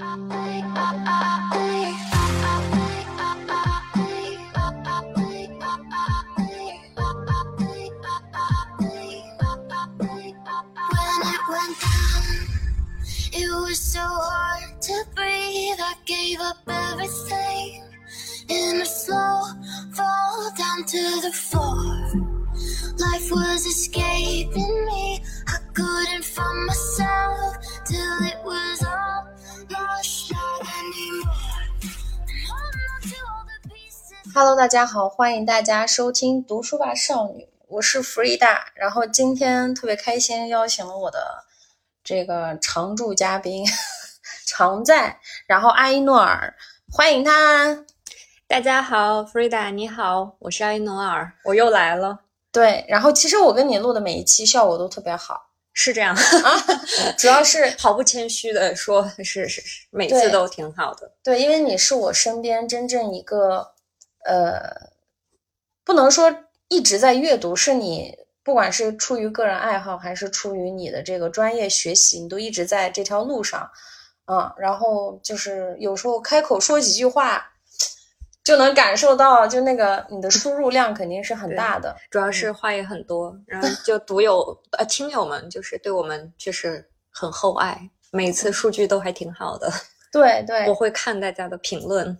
[0.00, 0.22] When it
[11.48, 12.48] went down,
[13.34, 15.80] it was so hard to breathe.
[15.80, 17.84] I gave up everything
[18.48, 19.42] in a slow
[19.92, 22.10] fall down to the floor.
[22.96, 25.22] Life was escaping me.
[25.46, 28.89] I couldn't find myself till it was.
[34.32, 38.66] Hello，大家好，欢迎大家收听读书吧少女，我是弗瑞达。
[38.74, 41.18] 然后今天特别开心，邀请了我的
[42.04, 43.66] 这个常驻嘉宾
[44.46, 46.54] 常在，然后阿依诺尔，
[46.92, 47.84] 欢迎他。
[48.46, 52.20] 大家好，弗瑞达你好，我是阿依诺尔，我又来了。
[52.52, 56.50] 对，然后其实我跟你录的每一期效果都特别好，是这样啊，
[57.18, 61.10] 主要是毫不谦虚的说，是是是，每次都挺好的。
[61.24, 63.72] 对，因为你是我身边真正一个。
[64.24, 64.90] 呃，
[65.84, 66.34] 不能说
[66.68, 73.70] 一直在阅读，是你不管是出于个人爱好，还是出于你的这个专业学习，你都一直在这条路上，
[74.24, 77.52] 啊，然后就是有时候开口说几句话，
[78.44, 89.70] 就能感受到，就那个你的输入量肯定是很大的，主要是话也很多，然后 就读友呃听友们就是对我们确实很厚爱，每次数据都还挺好的，
[90.12, 92.16] 对对，我会看大家的评论。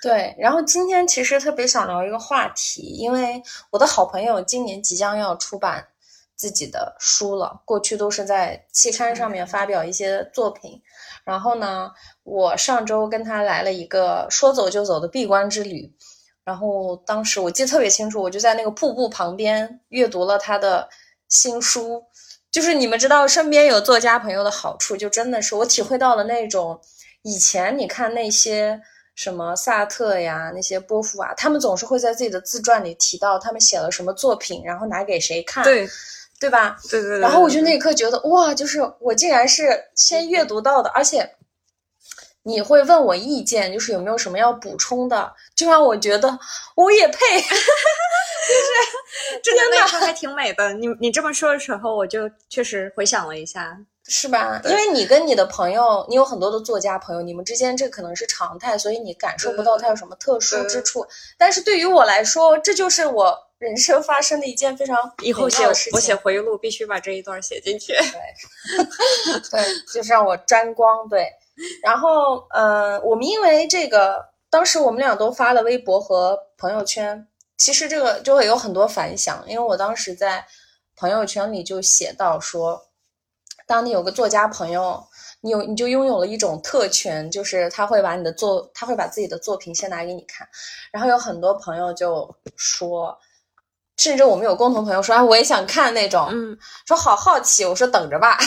[0.00, 5.88] 对，然后今天其实特别想聊一个话题，因为我的好朋友今年即将要出版
[6.36, 10.80] 自己的书了，过去都是在期刊上面发表一些作品。
[11.24, 11.90] 然后呢，
[12.22, 15.90] 我上周跟他来了一个说走就走的闭关之旅，
[16.44, 20.88] 然后当时我记得特别清楚，我就在那个瀑布旁边阅读了他的
[21.28, 22.04] 新书。
[22.52, 26.80] 就是你们知道，身边有作家朋友的好处，就真的是我体会到了那种
[27.22, 28.82] 以前你看那些。
[29.14, 35.88] 什么萨特呀，那些波伏娃，他们总是会在自己的自传里提到他们写了什么作品，然后拿给谁看，对，
[36.40, 36.76] 对吧？
[36.90, 37.20] 对对对。
[37.20, 41.36] 然后我就那一刻觉得，哇，就是我竟然是先阅读到的，而且
[42.42, 46.38] 你会问我意见，就是有没有什么要补充的，就让我觉得
[46.74, 50.74] 我也配， 就是真的那刻还挺美的。
[50.74, 53.78] 你你这么说的时候，我就确实回想了一下。
[54.06, 54.60] 是吧？
[54.64, 61.06] 因为你跟你的朋友，你有很多的作家朋友，你们之间这可能是常态，所以你感受不到它有什么特殊之处。
[61.38, 67.94] 但是对于我来说，这就是我人生发生的一件非常以后写我写回忆录必须把这一段写进去。
[67.94, 71.08] 对， 对，就是让我沾光。
[71.08, 71.26] 对，
[71.82, 77.26] 然后嗯，我们因为这个，当时我们俩都发了微博和朋友圈，
[77.56, 80.46] 其实这个就会有很多反响，因为我当时在
[80.94, 82.82] 朋友圈里就写到说。
[83.66, 85.02] 当你有个作家朋友，
[85.40, 90.46] 你有你就拥有了一种特权，就是他会把你的作，他会把自己的作品先拿给你看，
[90.92, 93.18] 然后有很多朋友就说，
[93.96, 98.38] 甚至我们有共同朋友说，哎，我也想看那种，嗯，说好好奇，我说等着吧，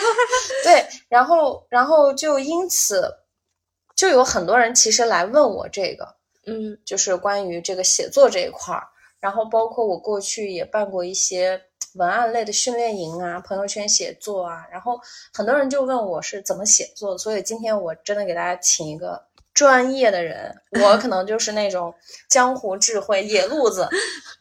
[0.64, 3.10] 对，然后然后就因此
[3.94, 8.86] 就有很多人其实来问我这个，嗯，就是关于这个写作这一块儿，
[9.20, 11.60] 然后包括我过去也办过一些。
[11.94, 15.00] 文案类的训练营啊，朋友圈写作啊，然后
[15.32, 19.22] 很多人就问我是怎么写作，所以今天我真的给大家请一个
[19.52, 20.52] 专业的人，
[20.82, 21.94] 我可能就是那种
[22.28, 23.88] 江湖智慧野路子，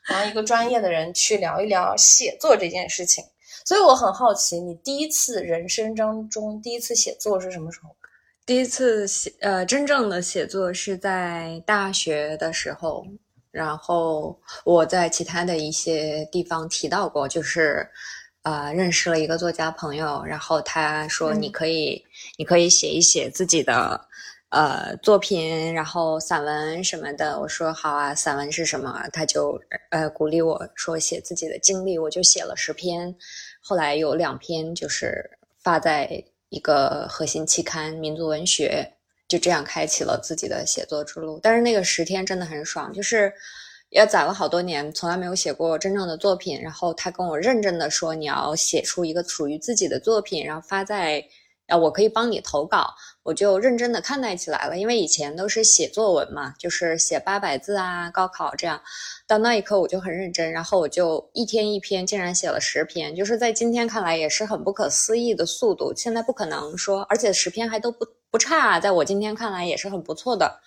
[0.07, 3.23] 然后一个专业的人去聊一聊写作这件事情。
[3.65, 7.95] 所以我很好奇，你第一次人生当中第一次写作是什么时候？
[8.45, 13.05] 第一次写呃，真正的写作是在大学的时候。
[13.53, 17.87] 然后我在其他的一些地方提到过，就是，
[18.41, 22.03] 呃，认识了一个作家朋友，然后他说你可以，
[22.35, 24.07] 你可以写一写自己的，
[24.49, 27.39] 呃，作品，然后散文什么的。
[27.39, 29.07] 我说好啊，散文是什么？
[29.13, 29.61] 他就
[29.91, 33.15] 呃鼓励我说写自己的经历，我就写了十篇，
[33.61, 35.29] 后来有两篇就是
[35.61, 36.09] 发在
[36.49, 38.91] 一个核心期刊《民族文学》。
[39.33, 43.33] 就这样开启了自己的写作之路，但是那个十天真的很爽，就是
[43.89, 46.61] 要攒了好多年，从来没有写过真正的作品。
[46.61, 51.23] 然后他跟我认真的说，你要写出一个属于自己的作品，然后发在
[51.65, 52.93] 啊，我可以帮你投稿，
[53.23, 54.77] 我就认真的看待起来了。
[54.77, 58.79] 因为以前都是写作文嘛，就是写八百字啊，高考这样。
[59.25, 65.91] 到那一刻我就很认真，然后我就一天一篇，竟然写了十篇，就是在今天看来也是很不可思议的速度。
[65.95, 70.59] 现在不可能说，而且十篇还都不不差，在我今天看来也是很不错的。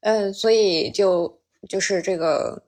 [0.00, 2.62] 嗯，所以就就是这个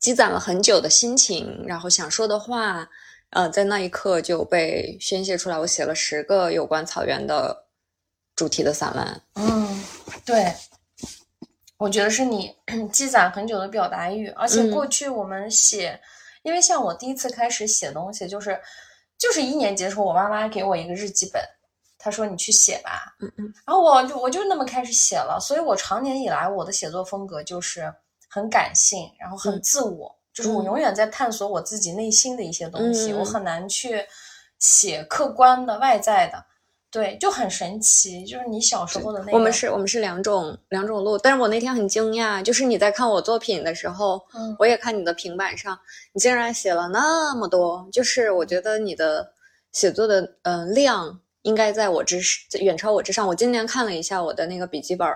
[0.00, 2.90] 积攒了很久的心情，然后想说的话。
[3.30, 5.58] 呃，在那一刻就被宣泄出来。
[5.58, 7.66] 我写了十个有关草原的
[8.34, 9.20] 主题的散文。
[9.34, 9.84] 嗯，
[10.24, 10.50] 对，
[11.76, 12.56] 我觉得是你
[12.90, 16.00] 积攒很久的表达欲，而且过去我们写，
[16.42, 18.58] 因为像我第一次开始写东西，就是
[19.18, 21.42] 就是一年级的时候，我妈妈给我一个日记本，
[21.98, 23.14] 她说你去写吧。
[23.20, 23.52] 嗯嗯。
[23.66, 27.92] 然后我就我就那么开始写了，所以我长年以来我的写作风格就是
[28.30, 30.14] 很感性，然后很自我。
[30.32, 34.06] 就是我永远在探索我自己内心的一些东西，我很难去
[34.60, 36.44] 写客观的外在的，
[36.92, 38.24] 对，就很神奇。
[38.24, 41.18] 就是你小时候的那，我们是我们是两种两种路。
[41.18, 45.76] 但是我那天很惊讶，就是你在看我作品的时候，嗯，我也看你的平板上，
[46.12, 47.88] 你竟然写了那么多。
[47.92, 49.32] 就是我觉得你的
[49.72, 51.18] 写作的嗯量
[51.48, 52.20] 应该在我之
[52.60, 53.26] 远超我之上。
[53.26, 55.08] 我今年看了一下我的那个笔记本，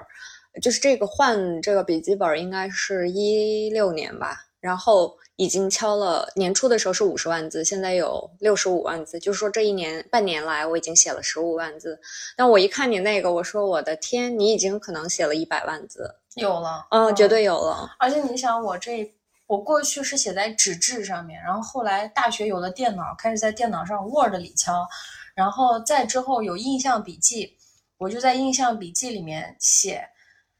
[0.63, 4.47] 就是这个换这个笔记本应该是一六年吧。
[4.61, 11.99] 然后已经敲了，年初的时候是五十万字，现在有六十五万字，就是说这一年半年来我已经写了十五万字。
[12.37, 17.91] 但我一看你那个，我说我的天，你已经可能写了一百万字，有了，嗯，绝对有了。
[17.99, 19.13] 而且你想，我这
[19.49, 24.87] 我过去是写在纸质上面，然后后来大学有了电脑，开始在电脑上 Word 里敲，
[25.35, 27.57] 然后再之后有印象笔记，
[27.99, 30.07] 我就在印象笔记里面写。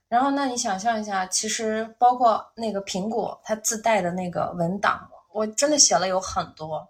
[0.09, 6.87] 然后，那你想象一下，其实包括那个苹果它自带的那个文档，我真的写了有很多，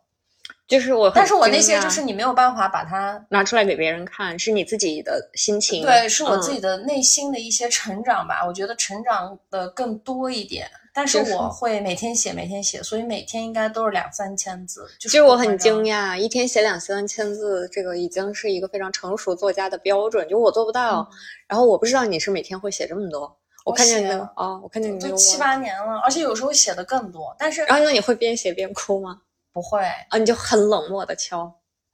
[0.67, 10.69] 就是我，但是我那些就是你没有办法把它拿出来给别人看，是你自己的心情，对，是我自己的内心的一些成长吧，我觉得成长的更多一点。
[10.95, 14.87] 但是我会每天写，每天写，所以每天应该都是两三千字。
[15.01, 20.29] 就是我很惊讶，一天写两三千字，这个已经是一个非常成熟作家的标准。
[20.29, 21.09] 就我做不到，
[21.49, 23.39] 然后我不知道你是每天会写这么多。
[23.65, 27.35] 我看见了啊，我看见你都七八年了，而且有时候写的更多。
[27.39, 29.23] 但是，然后那你会边写边哭吗？
[29.53, 29.81] 不会
[30.11, 31.51] 啊，你就很冷漠的敲。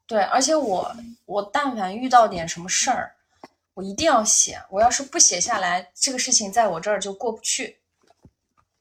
[0.06, 0.90] 对，而且我
[1.26, 3.12] 我但凡遇到点什么事儿，
[3.74, 4.58] 我一定要写。
[4.70, 7.77] 我要是不写下来，这个事情在我这儿就过不去。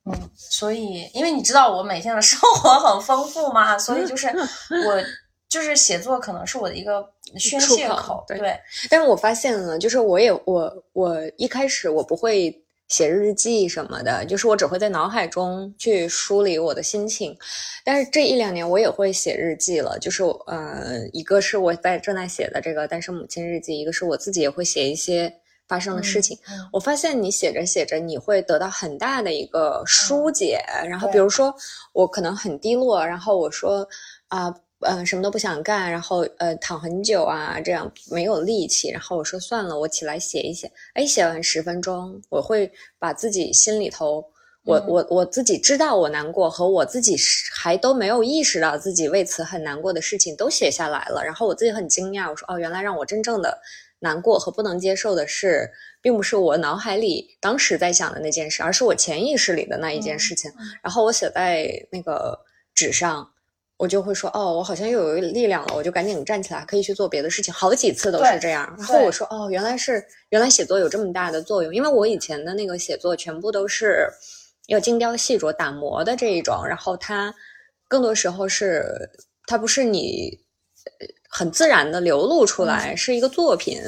[0.09, 5.03] 嗯，所以因为你知道我每天的生活很丰富嘛，所以就是我
[5.49, 7.05] 就是写作可能是我的一个
[7.37, 8.23] 宣泄口。
[8.27, 8.57] 对，
[8.89, 12.53] 但是我发现了，就是我也我我一开始我不会
[12.87, 17.37] 写日记什么的，就是我只会在脑海中去梳理我的心情。
[17.83, 25.33] 但是这一两年我也会写日记了，就是呃，一个是我在正在写的这个单身母亲日记，一个是我自己也会写一些。
[25.67, 26.37] 发生的事情，
[26.71, 30.59] 我发现你写着写着，你会得到很大的一个疏解。
[30.87, 31.53] 然后，比如说
[31.91, 33.87] 我可能很低落，然后我说
[34.29, 38.89] 啊，呃，什么都不想干，然后呃，躺很久啊，这样没有力气。
[38.89, 40.71] 然后我说算了，我起来写一写。
[40.93, 44.23] 哎，写完十分钟，我会把自己心里头，
[44.63, 47.17] 我我我自己知道我难过和我自己
[47.53, 51.21] 还都没有意识到自己为此很难过的事情都写下来了。
[51.25, 53.59] 然后我自己很惊讶，我说哦，原来让我真正的。
[53.99, 55.69] 难过和不能接受的是，
[56.01, 60.51] 并不是我脑海里当时在想的那件事，而是我潜意识里的那一件事情。
[60.83, 62.37] 然后我写在那个
[62.75, 63.27] 纸上，
[63.77, 67.51] 我就会说：“哦，我好像又有力量了。”我就赶紧站起来，可以去做别的事情。
[67.53, 68.71] 好几次都是这样。
[68.77, 71.73] 然后我说：“哦，原来是原来写作有这么大的作用。
[71.73, 74.07] 因为我以前的那个写作全部都是
[74.67, 77.33] 要精雕细琢、打磨的这一种，然后它
[77.87, 78.83] 更多时候是
[79.47, 80.39] 它不是你。”
[81.29, 83.79] 很自然的流露出来，是一个作品。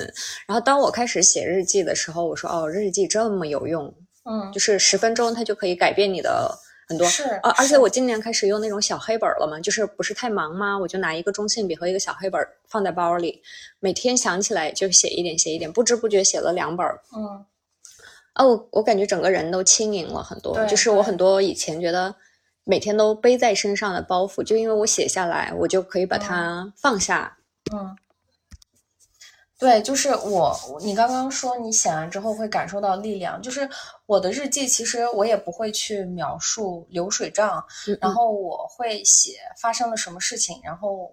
[0.45, 3.93] 然后当我开始写日记的时候，我说：“哦，日记这么有用，
[4.25, 6.53] 嗯，就是十分钟它就可以改变你的
[6.87, 10.77] 很多。”是啊，而且我今年开始用那种小黑本了嘛，就是不是太忙吗？
[10.77, 13.41] 我就拿一个中性笔和一个小黑本放在包里，
[13.79, 16.85] 每天想起来就写一点，写一点，不知不觉写了两本。
[17.15, 17.45] 嗯，
[18.33, 22.13] 啊，我我感觉整个人都轻盈了很多，就是我很多以前觉得。
[22.69, 27.35] 每天都背在身上的包袱，就因为我写下来，我就可以把它放下。
[27.73, 27.97] 嗯，
[29.57, 33.67] 对，就是我，你刚刚说你写完之后会感受到力量，就是
[34.05, 37.65] 我的日记，其实我也不会去描述流水账，
[37.99, 41.11] 然后我会写发生了什么事情，然后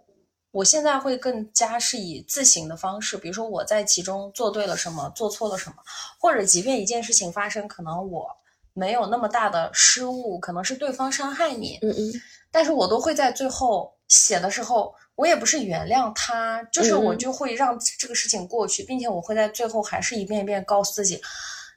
[0.51, 5.77] 我现在会更加是以自省的方式，比如说我在其中做对了什么，做错了什么，
[6.21, 8.29] 或者即便一件事情发生，可能我。
[8.77, 11.79] 没有那么大的失误，可能是对方伤害你。
[11.81, 12.13] 嗯嗯，
[12.51, 21.19] 但是我都会在最后写的时候，我也不是原谅他，就是我就会让这个事情过去，并且我会在最后还是一遍一遍告诉自己，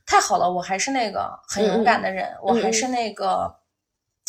[0.06, 3.50] 太好了，我还是那个很勇敢的人，我还是那个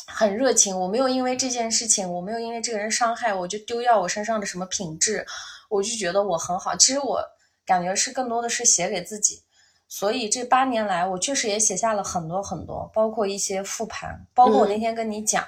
[0.07, 5.27] 很热情，我没有因为这件事情，我没有因为这个人伤害，我就丢掉我身上的什么品质，
[5.69, 6.77] 我就觉得我很好。
[6.77, 7.21] 其实我
[7.67, 9.43] 感觉是更多的是写给自己。
[9.92, 15.44] 所以这八年来，我确实也写下了很多很多，包括一些复盘，包括我那天跟你讲，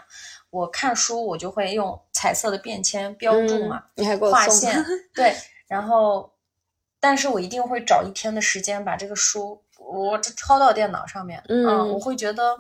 [0.51, 4.85] 我看书我就会用彩色的便签标注嘛，你还给我画线，
[5.15, 5.33] 对，
[5.69, 6.29] 然后，
[6.99, 12.59] 但是我一定会找一天的时间把这个书我抄到电脑上面，嗯，我会觉得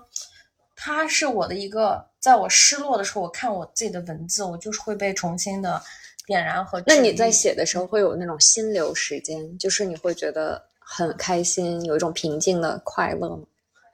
[0.76, 5.82] 它是我的一个，在我失落的时候，我看我自己的文字，我就是会被重新的
[6.26, 6.80] 点燃和。
[6.86, 10.70] 那你在写的时候会有那种心流时间，就是你会觉得。
[10.94, 13.40] 很开心，有一种平静的快乐。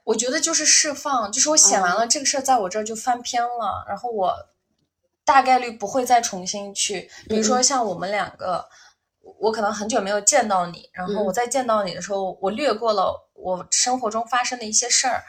[0.03, 4.33] 我觉得就是释放，就是我写完了这个事儿，在我这儿就翻篇了，然后我
[5.23, 7.09] 大概率不会再重新去。
[7.29, 8.67] 比如说像我们两个，
[9.39, 15.23] 我可能很久没有见到你，然后我再见到你的时候，我略过了我生活中发生的一些事儿。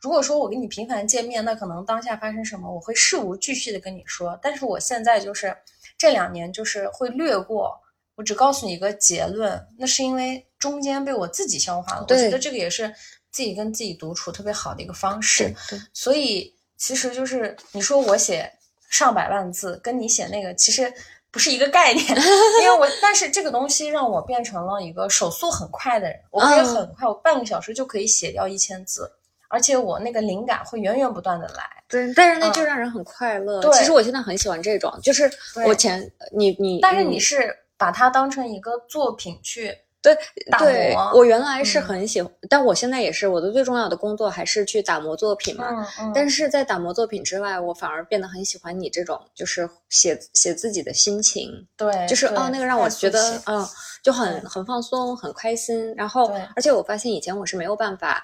[0.00, 4.36] 如果说我跟你频繁见面，那可能当下发生什么，我会事无巨细的跟你说。
[4.42, 5.56] 但是我现在就是
[5.96, 7.78] 这两年，就是会略过。
[8.14, 12.06] 我只告诉你一个结论，那是因为中间被我自己消化了。
[12.08, 12.88] 我觉得这个也是
[13.32, 15.52] 自己跟自己独处特别好的一个方式。
[15.68, 18.48] 对，所以其实就是你说我写
[18.88, 20.94] 上百万字，跟你写那个其实
[21.32, 22.06] 不是一个概念。
[22.62, 29.10] 因为我，但是这个东西让我变成了一个手速很快的人，我可以很快，我半个小时就可以写掉一千字，
[29.48, 31.68] 而且我那个灵感会源源不断的来。
[31.88, 33.60] 对，但是那就让人很快乐。
[33.60, 35.28] 对，其实我现在很喜欢这种，就是
[35.66, 37.58] 我前你你，但是你是。
[37.78, 40.16] 把它当成一个作品去对
[40.50, 41.12] 打磨。
[41.14, 45.68] 我原来是很喜欢，但我现在也是，我的最重要的工作还是去打磨作品嘛。
[45.70, 46.12] 嗯嗯。
[46.14, 51.50] 但是在打磨作品之外，我反而变得很喜欢你这种，就是写写自己的心情。
[51.76, 53.66] 对，就是哦，那个让我觉得嗯，
[54.02, 55.94] 就很很放松，很开心。
[55.96, 58.22] 然后，而且我发现以前我是没有办法。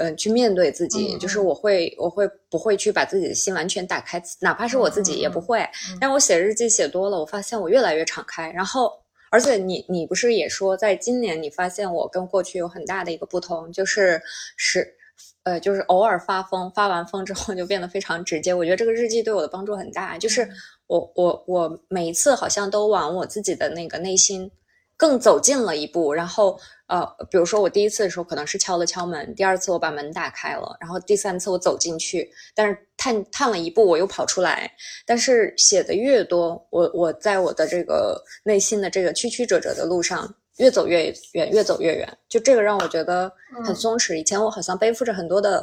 [0.00, 5.68] 嗯，去面对自己，就是我会，我会不会去把自己的心完全打开，哪怕是我自己也不会。
[6.00, 8.48] 但我写日记写多了，我发现我越来越敞开。
[8.52, 8.92] 然后，
[9.30, 14.20] 而且你，你不是也说，在今年你发现我跟过去有很大的一个不同，就是
[14.56, 14.94] 是，
[15.42, 18.52] 呃，就是偶尔发疯，发完疯之后就变得非常直接。
[18.54, 20.48] 我觉得这个日记对我的帮助很大，就是
[20.86, 24.50] 我，我，我每一次好像都往我自己的那个内心
[24.96, 26.58] 更走近了一步，然后。
[26.88, 34.70] 呃，比如说我第一次的时候可能是敲了敲门，第二次我把门打开了，然后第三次我走进去，但是探探了一步我又跑出来。
[35.04, 42.08] 但是写的越多，我我在我的这个内心的这个曲曲折折的路上越走越远，越走越远。
[42.26, 43.30] 就这个让我觉得
[43.66, 44.14] 很松弛。
[44.14, 45.62] 以前我好像背负着很多的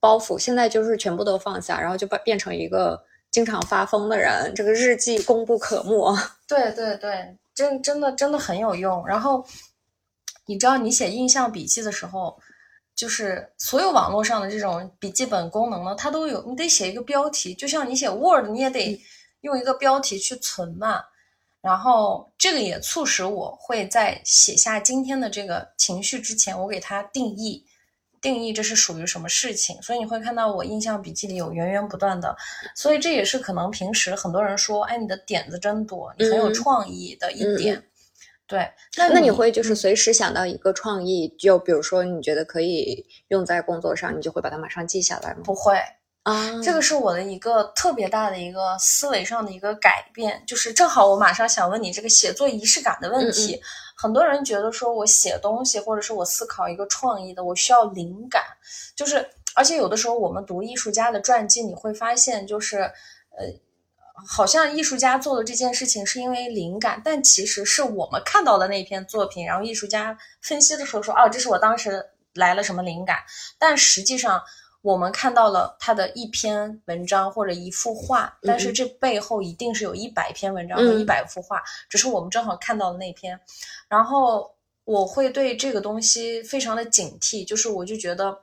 [0.00, 4.52] 包袱，现在就是全部都放下，然后就变变成一个经常发疯的人。
[4.54, 6.14] 这个日记功不可没。
[6.46, 9.02] 对对对，真真的真的很有用。
[9.06, 9.42] 然后。
[10.48, 12.40] 你知道，你写印象笔记的时候，
[12.94, 18.98] 就是所有网络上的这种笔记本功能呢，它都有，你得写一个标题，就像你写 Word，你也得
[19.42, 21.02] 用一个标题去存嘛。
[21.60, 27.62] 然后这个也促使我会在写下今天的这个情绪之前，我给它定义，
[28.22, 29.76] 定义这是属于什么事情。
[29.82, 32.34] 所以你会看到我印象笔记里有源源不断的，
[32.74, 37.84] 所以这也是可能平时很多人说，哎，你的点子真多，你很有创意的一点。
[38.48, 45.42] 对，那那你会就是随时想到一个创意，就比如说你觉得可以用在工作上，你就会把它马上记下来吗？
[45.44, 45.74] 不会
[46.22, 53.60] 啊，这个是我的一个特别大的一个思维上的一个改变，就是正好我马上想问你这个写作仪式感的问题。
[53.94, 58.42] 很多人觉得说我写东西或者是我思考一个创意的，我需要灵感，
[58.96, 63.44] 就是而且有的时候我们读艺术家的传记，你会发现就是呃。
[64.26, 73.18] 好像艺术家做的这件事情是因为灵感，但其实是我们看到的那篇作品，然后艺术家分析的时候说：“哦，这是我当时来了什么灵感。”
[73.58, 74.42] 但实际上，
[74.82, 83.38] 我们看到了他的一篇文章或者一幅画，但是这背后一定是有一百篇文章和一百幅画，只是我们正好看到了那篇。
[83.88, 88.38] 然后我会对这个东西非常的警惕，就是我就觉得。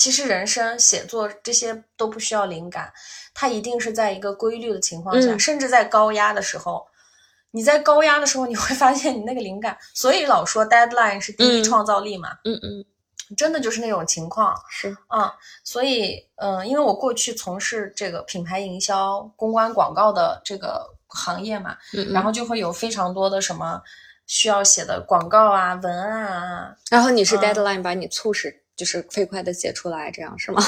[0.00, 2.90] 其实人生写作这些都不需要灵感，
[3.34, 6.86] 它一定是在一个规律的情况下，甚至在高压的时候，
[7.50, 9.76] 你在高压的时候，你会发现你那个灵感。
[9.92, 12.82] 所以老说 deadline 是第一创造力嘛，嗯嗯，
[13.36, 15.34] 真的就是那种情况，是啊。
[15.62, 21.76] 所以嗯，因为我过去从事这个品牌营销、公关、广告的这个行业嘛，
[22.10, 23.82] 然后就会有非常多的什么
[24.26, 28.64] 需要写的广告啊、文案啊，然后你是 deadline 把你促使。
[28.80, 30.62] 就是飞快的写出来，这样是吗？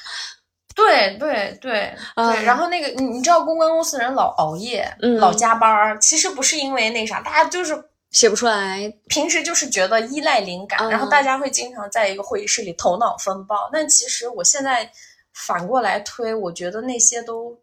[0.74, 7.78] 对对对对对，然后那个你你知道公关公司的人老熬夜，老加班儿，其实不是因为那啥，大家就是
[8.10, 13.68] 写不出来，平时就是觉得依赖灵感，然后大家会经常在一个会议室里头脑风暴。
[13.70, 14.90] 但其实我现在
[15.34, 17.54] 反过来推，我觉得那些都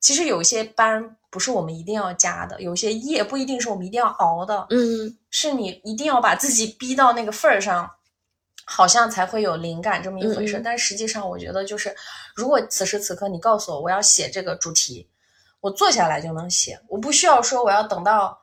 [0.00, 7.88] 其实有一些班不是我们一定要加的，有些夜不一定是我们一定要熬的，嗯，是你一定要把自己逼到那个份儿上。
[8.68, 11.94] 好像才会有灵感这么一回事，但实际上我觉得就是，
[12.34, 15.08] 如果此时此刻你告诉我我要写这个主题，
[15.60, 18.36] 我坐下来就能写，我不需要说我要等到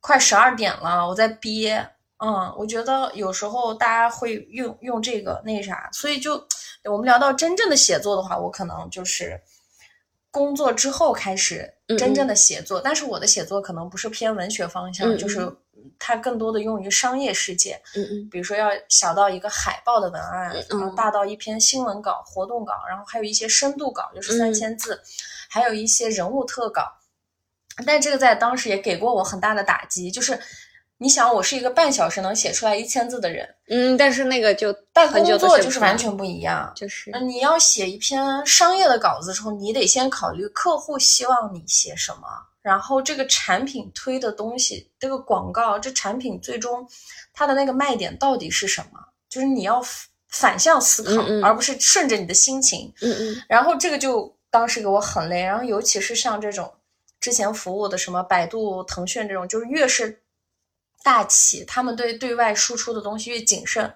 [0.00, 1.90] 快十二点了我再憋。
[2.18, 6.34] 嗯，我觉得有时候大家会用用这个那啥，所以就
[6.84, 9.40] 我们聊到真正的写作的话，我可能就是
[10.30, 15.52] 工作之后开始真正的写作，但是我的写作可能不是偏文学方向，就是。
[15.98, 25.00] 它更多的用于商业世界，嗯嗯，比如说要小到一个海报的文案，然后大到一篇新闻稿、活动稿，然后还有一些深度稿，就是三千字，
[25.48, 26.82] 还有一些人物特稿。
[27.86, 30.38] 但这个在当时也给过我很大的打击，就是
[30.96, 42.22] 你想，我是一个半小时能写出来一千字的人，嗯，但是那个就但工作就是完全不一样，就是你要写一篇商业的稿子的时候，你得先考虑客户希望你写什么。
[42.68, 46.86] 然后这个产品推的东西，这个广告，这产品最终
[47.32, 49.00] 它的那个卖点到底是什么？
[49.30, 49.82] 就是你要
[50.28, 52.92] 反向思考，而不是顺着你的心情。
[53.00, 53.42] 嗯嗯。
[53.48, 55.40] 然后这个就当时给我很累。
[55.40, 56.70] 然后尤其是像这种
[57.18, 60.20] 之前服务的什么百度、腾讯这种，就是越是
[61.02, 63.94] 大企，他们对对外输出的东西越谨慎。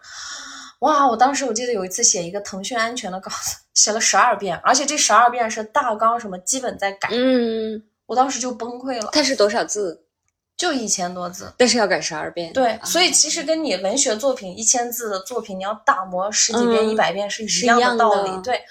[0.81, 1.07] 哇！
[1.07, 7.11] 我当时我记得有一次写一个腾讯安全的稿子，写了十二遍，而且这十二遍是大纲什么基本在改。
[7.13, 7.83] 嗯。
[8.07, 9.11] 我当时就崩溃了。
[9.13, 10.07] 它是多少字？
[10.55, 12.53] 就一千多字，但是要改十二遍。
[12.53, 18.31] 对，所以其实跟你文学作品一千字的作品，你要打磨十几遍、一百遍是一样的道理。
[18.43, 18.63] 对，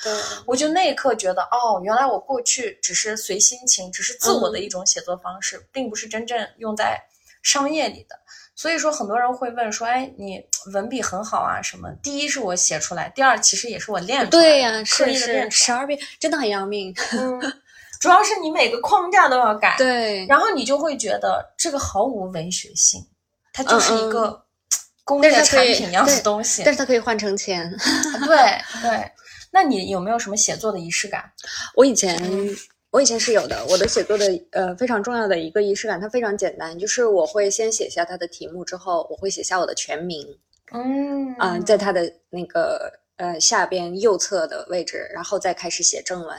[0.46, 6.98] 我就那一刻觉得，哦，原来我过去只是随心情，只是自我的一种写作方式，并不是真正用在
[7.42, 8.16] 商业里的。
[8.56, 10.42] 所以说，很多人会问说，哎，你
[10.74, 11.90] 文笔很好啊，什么？
[12.02, 14.30] 第一是我写出来，第二其实也是我练出来的。
[14.30, 16.96] 对呀，是是，十二遍真的很要命。
[18.02, 23.00] 主要是你每个框架都要改，对，然后你就会觉得这个毫无文学性，
[23.54, 24.44] 它就是一个
[25.04, 27.72] 工业产品一样的东西，但是它可以换成钱。
[28.26, 28.38] 对
[28.82, 29.12] 对，
[29.52, 31.32] 那你有没有什么写作的仪式感？
[31.76, 32.20] 我以前
[32.90, 40.26] 我以前是有的，我的写作的呃非常重要的一个仪式感，它非常简单，就是我会先写下它的题目，之后我会写下我的全名，
[40.74, 41.36] 嗯。
[41.36, 46.36] 啊，在它的那个呃下边右侧的位置，然后再开始写正文。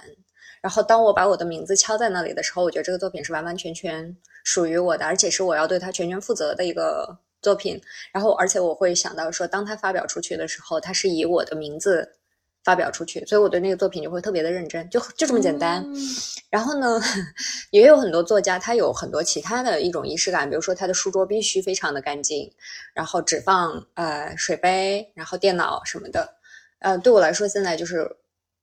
[0.63, 7.83] 然后，当我把我的名字敲在那里的时候，我觉得这个作品是完完全全属于我的，而且是我要对它全权负责的一个作品。
[8.13, 12.09] 然后，而且我会想到说，当它发表出去的时候，它是以我的名字
[12.63, 15.85] 发表出去，所以我对那个作品就会特别的认真，就就这么简单。
[16.49, 17.03] 然后呢，
[17.73, 22.49] 也有很多作家，他有很多其他的一种仪式感，比如说他的书桌必须非常的干净，
[22.95, 26.37] 然后只放呃水杯，然后电脑什么的。
[26.79, 28.09] 呃，对我来说，现在就是。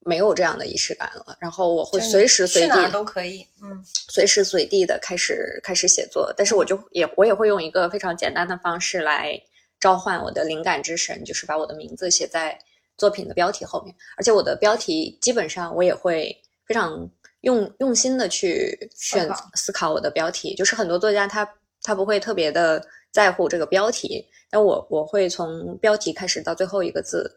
[0.06, 9.40] 没有这样的仪式感了，然后我会随时随地都可以，嗯，随时随地的开始开始写作，但是我就也我也会用一个非常简单的方式来
[9.80, 12.58] 召唤我的灵感之神，就是把我的名字写在
[12.98, 16.36] 作品的标题后面，而且我的标题基本上我也会
[16.66, 17.10] 非常
[17.42, 21.48] 用用心的去选思考我的标题，就是很多作家他
[21.84, 22.82] 他不会特别的
[23.12, 27.30] 在乎这个标题，但我我会从标题开始到最后一个字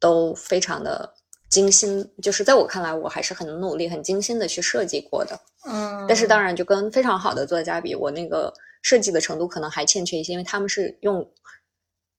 [0.00, 1.14] 都非常的。
[1.50, 5.38] 精心就是在我看来，我还是很努力、很精心的去设计过的。
[5.66, 11.28] 嗯，但是当然，就跟非常好的作家比，我那个设计的程度可能还欠缺一些，因为他们是用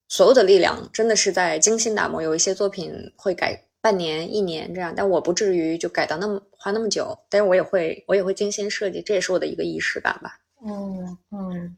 [0.09, 2.21] 所有的力量，真的是在精心打磨。
[2.21, 7.17] 有一些作品会改半年、一年这样，但我不至于就改到那么花那么久。
[7.29, 10.37] 但是我也会，我也会精心设计，这也是我的一个仪式感吧。
[10.63, 11.77] 嗯嗯，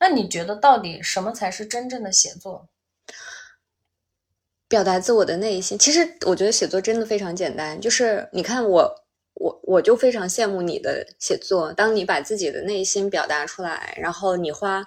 [0.00, 2.68] 那你觉得到底什么才是真正的写作？
[4.66, 7.80] 表达自我的内心，其实我觉得写作真的非常简单。
[7.80, 8.92] 就是你看我，
[9.34, 11.72] 我我就非常羡慕你的写作。
[11.74, 14.84] 当你把自己的内心表达出来，然后你花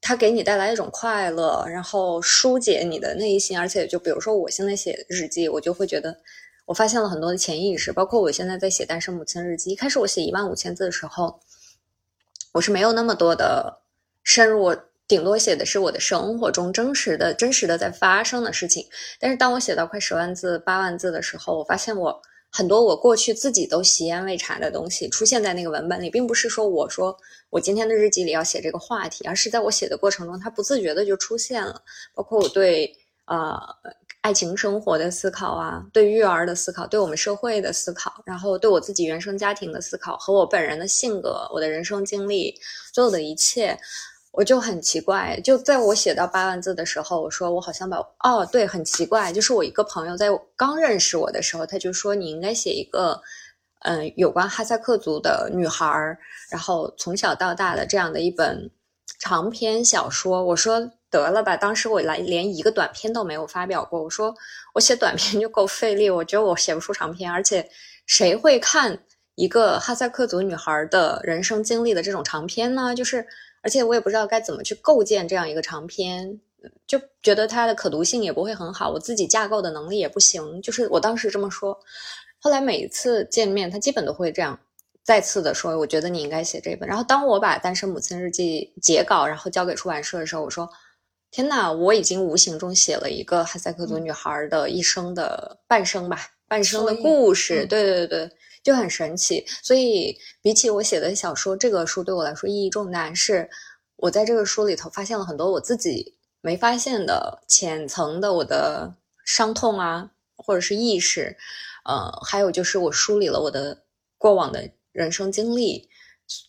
[0.00, 3.56] 它给你带来一种快乐，然后疏解你的内心。
[3.56, 6.16] 而且就比如说我现在写日记，我就会觉得
[6.64, 7.92] 我发现了很多的潜意识。
[7.92, 11.38] 包括我现在在写《单身母亲日记》，一开始我写一万五千字的时候，
[12.52, 13.82] 我是没有那么多的
[14.24, 14.74] 深入。
[15.12, 18.82] 顶多写的是我的生活中真实的、真实的在发生的事情。
[19.20, 22.18] 但是当我写到快十万字、八万字的时候，我发现我
[22.50, 27.14] 很多我过去自己都习 ean 未查的东西出现在那个文本里，并不是说我说
[27.50, 31.82] 我今天的日记里要写这个话题，而是在我写的过程中，它不自觉的就出现了。
[32.14, 32.90] 包括我对
[33.26, 33.54] 呃
[34.22, 42.54] 爱情生活的思考啊，对育儿的思考，对我们社会的思考，然后对我自己原生家庭的思考，和我本人的性格、我的人生经历，
[42.94, 43.78] 所有的一切，
[44.32, 45.38] 我就很奇怪。
[45.44, 53.22] 就在我写到八万字的时候，我说我好像把哦，对，很奇怪，就是我一个朋友在刚认识我的时候，他就说你应该写一个。
[53.84, 56.16] 嗯，有关哈萨克族的女孩，
[56.52, 58.70] 然后从小到大的这样的一本
[59.18, 60.44] 长篇小说。
[60.44, 64.00] 我说得了吧，当时我来连一个短篇都没有发表过。
[64.00, 64.32] 我说
[64.72, 67.28] 我写短篇就够费力，我觉得我写不出长篇。
[67.28, 67.68] 而且
[68.06, 68.96] 谁会看
[69.34, 72.94] 一个哈萨克族女孩的人生经历的这种长篇呢？
[72.94, 73.26] 就是，
[73.62, 76.40] 而且我也不知道该怎么去构建这样一个长篇，
[76.86, 80.60] 就觉得它的可读性也不会很好，我自己架构的能力也不行。
[80.60, 81.78] 就是我当时这么说。
[82.38, 84.58] 后来每一次见面，他基本都会这样
[85.04, 90.68] 再次的说：“我觉得你应该写这本。”然后当我把《单身母亲日记》截稿，然后交给出版社的时候，我说
[91.30, 98.30] ：“天呐，我已经无形中写了一个哈萨克族女孩的一生的半生吧，半生的故事。”对对对对，
[98.62, 99.44] 就很神奇。
[99.62, 103.12] 所以比起我写的小说，这个书对我来说意义重大。
[103.14, 103.48] 是
[103.96, 108.94] 我在这个书里头发现了很多我自己没发现的浅层的我的
[109.24, 111.36] 伤痛啊，或者是意识。
[111.84, 113.76] 呃，还有就是我梳理了我的
[114.16, 115.88] 过往的人生经历，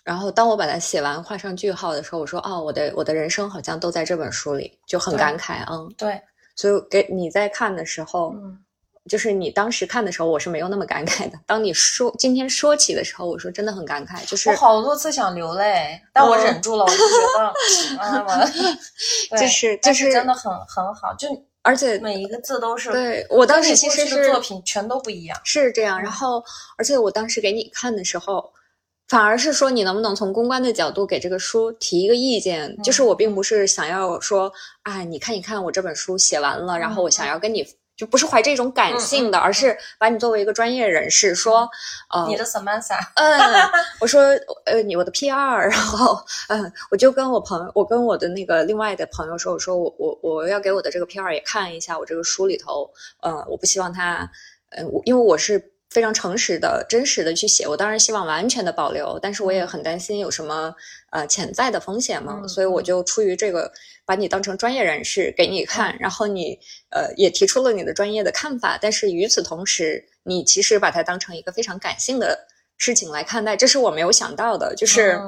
[0.04, 6.22] 然后当我把它写完画上句号的时候，我说哦，我的我的人生好像都在这本书里，就很感慨嗯，对，
[6.56, 8.63] 所以给你在看的时候，嗯，
[9.10, 11.38] 就是你当时看的时候，我是没有那么感慨的。
[11.46, 17.04] 当你说今天说起的时候，我说真的很感慨，就是我好多次想流泪，但我忍住了，我就觉
[17.38, 18.46] 得，啊，
[19.38, 21.28] 就是就是真的很很好，就。
[21.66, 26.02] 而且每一个字都是对我当时其实是作品全都不一样，是这样。
[26.02, 26.44] 然后，
[26.78, 28.52] 而且我当时给你看的时候，
[29.08, 32.78] 反而是说你能不能从公关的角度给这个书提一个意见？
[32.84, 37.66] 就是我并不是想要说哎，你看一看我这本书写完了，然后我想要跟你。
[38.04, 41.70] 就不是怀着一种感性的，而是把你作为一个专业人士说，
[42.10, 43.40] 呃，你的 Samantha，嗯，
[44.02, 44.22] 我说，
[44.66, 54.30] 呃，你我的 PR，然后，嗯，我就跟我朋友，我跟我的那个另外的朋友说，我说我我我要给我的这个 PR 也看一下我这个书里头，呃，我不希望他，
[54.72, 55.73] 嗯，因为我是。
[55.94, 60.74] 非常诚实的、真实的去写，我当然希望完全的保留，但是我也很担心有什么
[61.12, 63.72] 呃潜在的风险嘛，所以我就出于这个，
[64.04, 75.22] 把你当成专业人士给你看，然后你呃也提出了你的专业的看法，但是与此同时，你其实把它当成一个非常感性的事情来看待，这是我没有想到的，就是。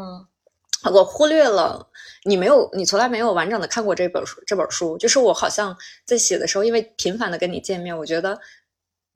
[0.91, 1.87] 我忽略了
[2.25, 5.75] 你没有，你从来没有完整的看过这本书，这本书就是我好像
[6.05, 8.39] 在写的时候，因为频繁的跟你见面，我觉得。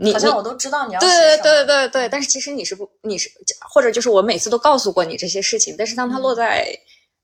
[0.01, 3.29] 你好像我都知道你要对对对对对，但是其实你是不你是
[3.69, 6.73] 或者就是我每次都告诉过你这些事情，但是当它落在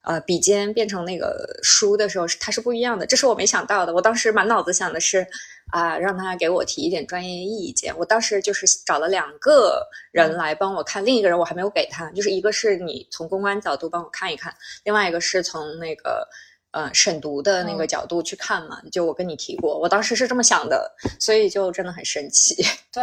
[0.02, 3.94] 呃笔尖变成那个书的时候，是它是不一样的，这是我没想到的。
[3.94, 5.26] 我当时满脑子想的是
[5.72, 7.98] 啊，让他给我提一点专业意见。
[7.98, 16.28] 我当时就是找了两个人来帮我看，另一个人我还没有给他，就是一个是你从公关角度帮我看一看，另外一个是从那个。
[16.76, 22.54] 呃，审读的那个角度去看嘛，就我跟你提过，我当时是这么想的，所以就真的很神奇。
[22.92, 23.02] 对，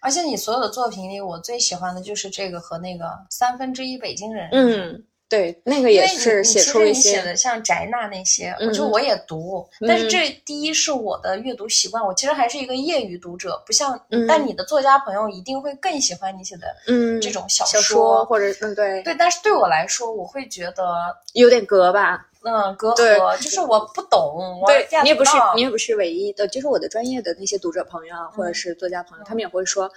[0.00, 4.48] 而且你所有的作品里，我最喜欢的就是这个和那个三分之一北京人。
[4.52, 7.10] 嗯，对，那个也是写出一些。
[7.10, 22.26] 写的像翟娜那些，我就我也读，但是这第一是我的阅读习惯，我其实还是一个业余读者，不像，但你的作家朋友一定会更喜欢你写的嗯这种小说或者嗯对对，但是对我来说，我会觉得有点隔吧。
[22.42, 29.90] 嗯，隔阂就是我不懂，对你也不是你也不是唯一的，就是我的专业的那些读者朋友啊，或者是作家朋友，他们也会说，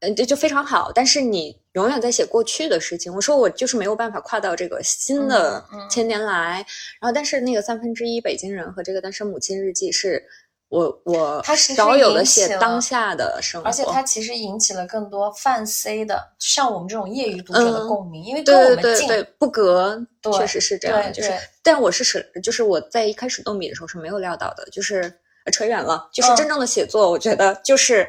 [0.00, 0.90] 嗯，这就非常好。
[0.94, 3.14] 但是你永远在写过去的事情。
[3.14, 6.64] 我说我就是没有办法跨到这个新的千年来。
[7.00, 10.24] 然后，但是那个三分之一北京人和这个单身母亲日记是。
[10.68, 20.04] 我我少有的写当下的生活，而且它其实引起了更多泛 C 的，像我们这种业余读者的共鸣，因为跟我们近不隔，
[20.36, 21.12] 确实是这样。
[21.12, 25.20] 就是，但我是是，就是我在一开始动笔的时候是没有料到的，就是
[25.52, 26.10] 扯远了。
[26.12, 28.04] 就是真正的写作，我觉得就是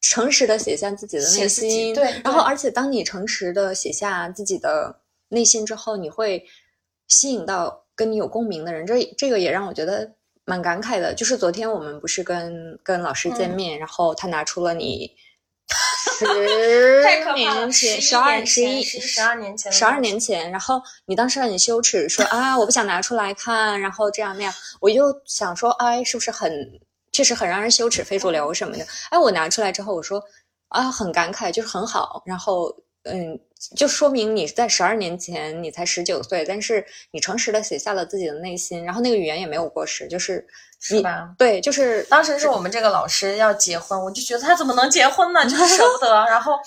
[0.00, 1.94] 诚实的写下自己的内心。
[1.94, 6.44] 对，然后而且当你诚实的写下自己的内心之后，你会
[7.06, 8.84] 吸引到跟你有共鸣的人。
[8.84, 10.12] 这这个也让我觉得。
[10.44, 15.10] 蛮感慨的，就是昨天我们不是跟跟老师见面，然后他拿出了你
[16.18, 16.24] 十
[17.34, 26.52] 年前、十二、十一、十二年前、十二年前，然后你当时很羞耻，说啊，我不想拿出来看，然后这样那样，我就想说，哎，是不是很
[27.10, 28.86] 确实很让人羞耻、非主流什么的？
[29.10, 30.22] 哎，我拿出来之后，我说
[30.68, 32.70] 啊，很感慨，就是很好，然后
[33.04, 33.38] 嗯，
[33.76, 40.46] 就说明你在十二年前你才十九岁，但是你诚实的写下了自己的内心，然后那个语言也没有过时，就是
[40.80, 41.30] 是吧？
[41.38, 45.44] 对，就是当时是我们这个老师要结婚，我就觉得他怎么能结婚呢？
[45.44, 46.12] 就是舍不得。
[46.26, 46.58] 然后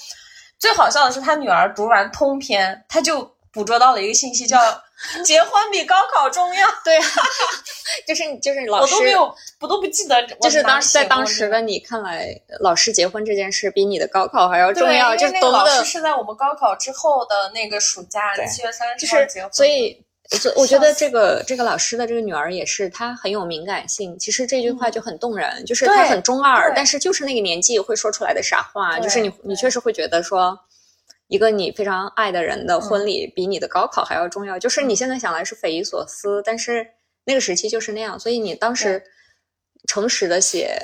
[0.57, 4.57] 最好笑的是，他女儿读完通篇，他就捕捉到了一个信息，叫
[5.23, 6.67] 结婚比高考重要。
[6.83, 6.99] 对，
[8.07, 10.25] 就是就是老师我都没有，我都不记得。
[10.41, 12.29] 就是当时在当时的你看来，
[12.59, 15.15] 老师结婚这件事比你的高考还要重要。
[15.15, 19.53] 就是那个老师是在我们高考之后的那个暑假，七月三十号结婚。
[19.53, 24.17] 所以，所以我觉得这个这个老师的这个女儿也是，她很有敏感性。
[24.19, 30.59] 其实这句话就很动人，就是她很中二，但是就是那个年纪会说出来的傻话，就是你你确实会觉得说，
[31.27, 34.59] 一个你非常爱的人的婚礼比你的高考还要重要。
[34.59, 36.93] 就是你现在想来是匪夷所思，但是。
[37.29, 39.03] 那个时期就是那样，所以你当时
[39.85, 40.79] 诚实的写，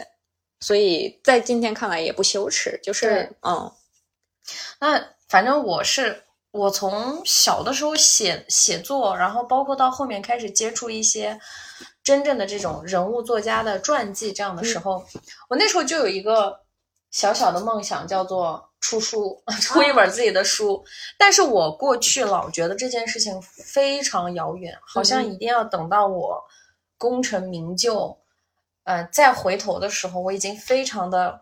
[0.60, 3.72] 所以在今天看来也不羞耻，就是嗯。
[4.82, 11.40] 那反正我是我从小的时候写写作，然后包括到后面开始接触一些
[12.04, 15.02] 真正的这种人物作家的传记这样的时候，
[15.48, 16.60] 我那时候就有一个
[17.14, 20.84] 小小的梦想，叫做出书， 出一本自己的书。
[21.18, 26.44] 但是我过去老觉得这件事情非常遥远，好像一定要等到我
[26.98, 28.18] 功成名就，
[28.86, 31.40] 呃，再回头的时候，我已经非常的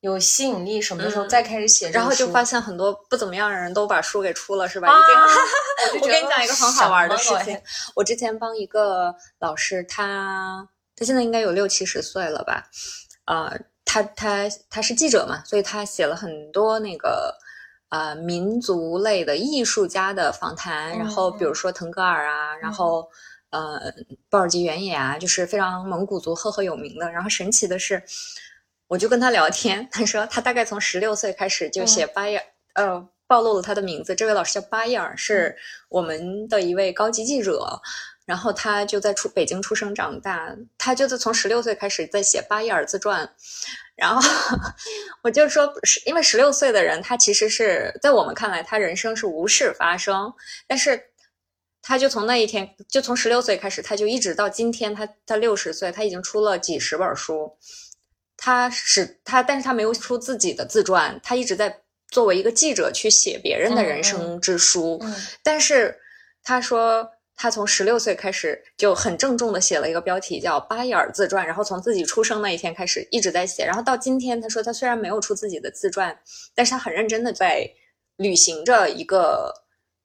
[0.00, 1.88] 有吸引力，什么的时候再开始写。
[1.90, 4.88] 然后就发现很多不怎么样的人都把书给出了，是吧？
[4.88, 6.02] 已经。
[6.02, 7.56] 我跟你讲一个很好玩的事情，
[7.94, 12.64] 我之前帮一个老师，他他现在应该有六七十岁了吧？
[13.26, 13.56] 呃。
[13.94, 17.32] 他他他是记者嘛，所以他写了很多那个
[17.90, 23.08] 呃民族类的艺术家的访谈，然后比如说腾格尔啊，然后
[23.50, 23.80] 呃
[24.28, 27.08] 布尔吉原野啊，就是非常蒙古族赫赫有名的。
[27.12, 28.02] 然后神奇的是，
[28.88, 35.56] 我就跟他聊天，他说他大概从十六岁开始就写巴耶尔，呃暴露了他的名字，这位老师叫巴耶尔，是
[35.88, 37.80] 我们的一位高级记者。
[38.26, 43.30] 然后他就在出北京出生长大，他就是从十六岁开始在写巴耶尔自传，
[43.94, 44.22] 然后
[45.22, 50.32] 我就说，是因为十六岁的人，他其实是在我们看来，他人生是无事发生，
[50.66, 51.10] 但是
[51.82, 57.58] 他就从那一天，就从十六岁开始，他就一直到今天，他他六十岁，他已经出了几十本书，
[58.38, 64.98] 他是他，但是他没有出自己的自传，他一直在作为一个记者去写别人的人生之书，
[65.42, 66.00] 但是
[66.42, 67.10] 他说。
[67.36, 76.16] 他从十六岁开始就很郑重的写了一个标题叫《巴耶尔自传》，然后从自己出生那一天开始一直在写，然后到今天，他说他虽然没有出自己的自传，
[76.54, 77.68] 但是他很认真的在
[78.16, 79.52] 履行着一个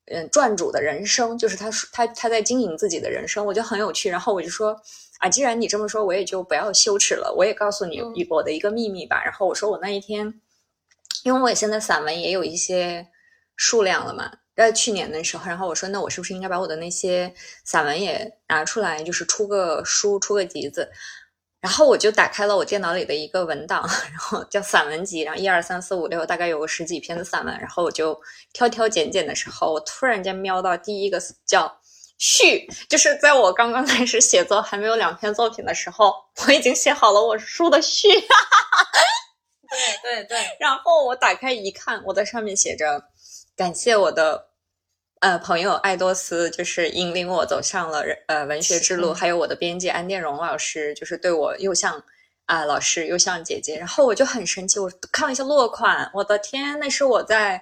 [0.08, 4.10] 嗯传主的人生，就是他他他在经营自己的人生，我觉得很有趣。
[4.10, 4.76] 然后我就说
[5.20, 9.24] 啊，既然你这么说，我也就不要羞耻了，我也告诉你我的一个秘密吧。
[9.24, 10.42] 然后我说我那一天，
[11.24, 13.06] 因为我现在散文也有一些
[13.56, 14.39] 数量了嘛。
[14.64, 20.92] 在去年的时候，然后我说，那我是不是应该把我的那些散文也拿出来，就是出个书、出个集子？
[21.62, 27.58] 然后我就打开了我电脑里的一个文档， 然后叫散文集，然后一二三四五六，大概有个十几篇的散文。
[27.60, 28.18] 然后我就
[28.54, 31.74] 挑挑拣拣的时候，我突然间瞄到第一个叫
[32.18, 36.14] 序，就是在我刚刚开始写作还没有两篇作品的时候，
[36.46, 38.10] 我已经写好了我书的序。
[38.10, 38.20] 对
[40.02, 40.46] 对对。
[40.60, 43.04] 然后我打开一看，我在上面写着
[43.56, 44.49] 感谢我的。
[45.20, 52.02] 呃，朋友爱多斯就是引领我走上了呃文学之路，还有我的编辑安殿荣老师，就是对我又像
[52.46, 57.62] 啊老师又像姐姐，然后我就很神奇，我看了一下落款，我的天，那是我在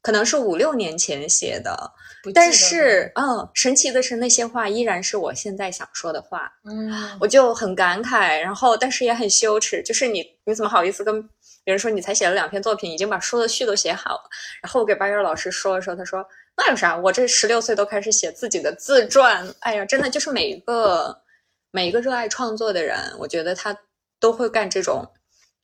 [0.00, 1.92] 可能是五六年前写的，
[2.34, 11.22] 但是嗯，神奇的是那些话依然是我现在想说的话，嗯，我就很感慨，然后但是也很羞耻，就是你你怎么好意思跟
[11.64, 14.22] 别人说你才写了两篇作品，已经把书的序都写好了，
[14.62, 16.26] 然后我给八月老师说了说，他说。
[16.60, 16.96] 那有啥？
[16.96, 19.54] 我这十六岁都开始写自己的自传。
[19.60, 21.22] 哎呀，真的就是每一个
[21.70, 23.78] 每一个热爱创作的人，我觉得他
[24.18, 25.06] 都会干这种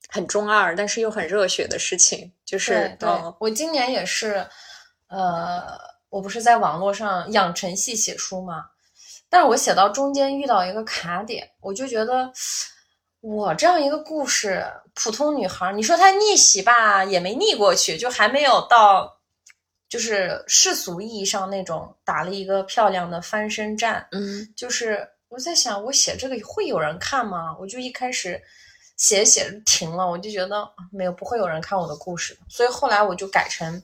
[0.08, 2.32] 很中二，但是又很热血的事情。
[2.44, 3.08] 就是对
[3.40, 4.46] 我今年也是，
[5.08, 5.62] 呃，
[6.10, 8.66] 我不是在网络上养成系写书嘛，
[9.28, 12.32] 但是我写到中间遇到一个卡点，我就觉得
[13.20, 19.10] 我这样一个故事，普通女孩，你说她逆袭吧，也没逆过去，就还没有到。
[19.94, 27.56] 就是世俗意义上那种打了一个漂亮的翻身战，嗯，就是我在想，我写这个会有人看吗？
[27.60, 28.42] 我就一开始
[28.96, 33.80] 写写停了，我就觉得没有不会有人看我的故事，所以后来我就改成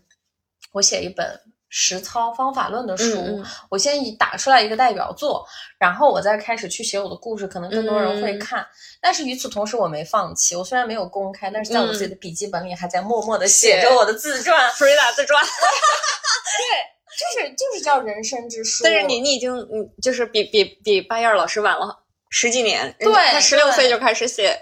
[0.73, 1.41] 我写一本
[1.73, 5.47] 实操方法论的书，我先以打出来一个代表作，
[5.79, 8.67] 然后我再开始去写我的故事，可能更多人会看。
[9.01, 15.41] 但是与此同时，我没放弃，我虽然没有公开，但是在我自己的笔记本里还在默默的写着我的自传， 弗瑞达自传。
[15.47, 18.83] 对，就是就是叫人生之书。
[18.83, 24.61] 但是你你已经嗯，就是比比比巴燕老师晚了十几年，对他十六岁就开始写，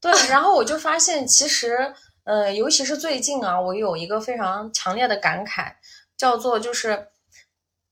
[0.00, 5.72] 对，然后我就发现，其实，呃，尤其是最近啊，我有一个非常强烈的感慨，
[6.20, 7.08] 叫做就是，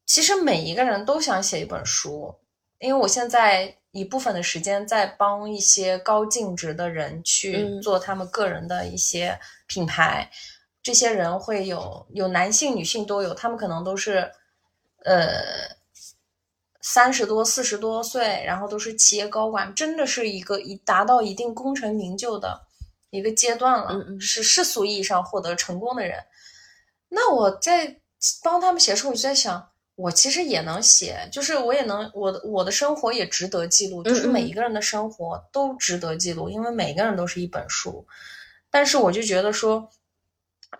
[0.05, 2.35] 其实每一个人都想写一本书，
[2.79, 10.31] 因为我现在一部分的时间在帮一些高净值的人去嗯做他们个人的一些品牌，
[10.83, 14.31] 这些人会有有男性、女性都有，他们可能都是，
[15.05, 15.79] 呃。
[16.81, 22.67] 三十多、四十多岁，然后都是企业高管，真的是一个已达到一定功成名就的
[23.11, 26.19] 一个阶段了，嗯嗯是世俗意义上获得成功的人。
[27.11, 28.01] 那我在
[28.43, 38.07] 帮他们写的时候，我就在想，我其实也能写，就是我也能，我的我的生活也值得记录，就是每一个人的生活都值得记录，因为每个人都是一本书。
[38.71, 39.91] 但是我就觉得说，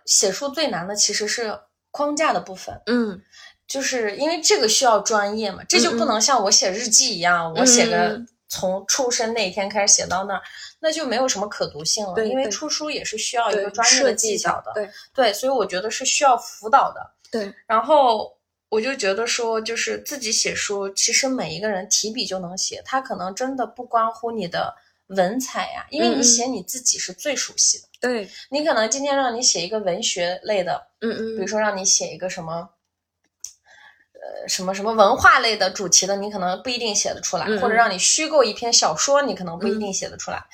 [0.05, 1.59] 写书最难的其实是
[1.91, 2.81] 框架的部分。
[2.87, 3.23] 嗯
[3.67, 10.41] 就是因为这个需要专业嘛，这就不能像我写日记一样，我写个嗯从出生那一天开始写到那儿，
[10.81, 12.15] 那就没有什么可读性了。
[12.25, 17.11] 因为对对出书也是需要一个专业的技巧的，对对，所以我觉得是需要辅导的。
[17.31, 18.39] 对，然后
[18.69, 24.75] 我就觉得说，就是自己写书，其实每一个人提笔就能写，他可能真的不关乎你的
[25.09, 27.89] 文采呀，因为你写你自己是最熟悉的。
[28.01, 32.69] 对，你可能今天让你写一个文学类的，嗯嗯，比如说让你写一个什么，
[34.13, 40.45] 呃，什么什么文化类的主题的，你可能不一定写得出来，或者让你虚构一篇小说，你可能不一定写得出来。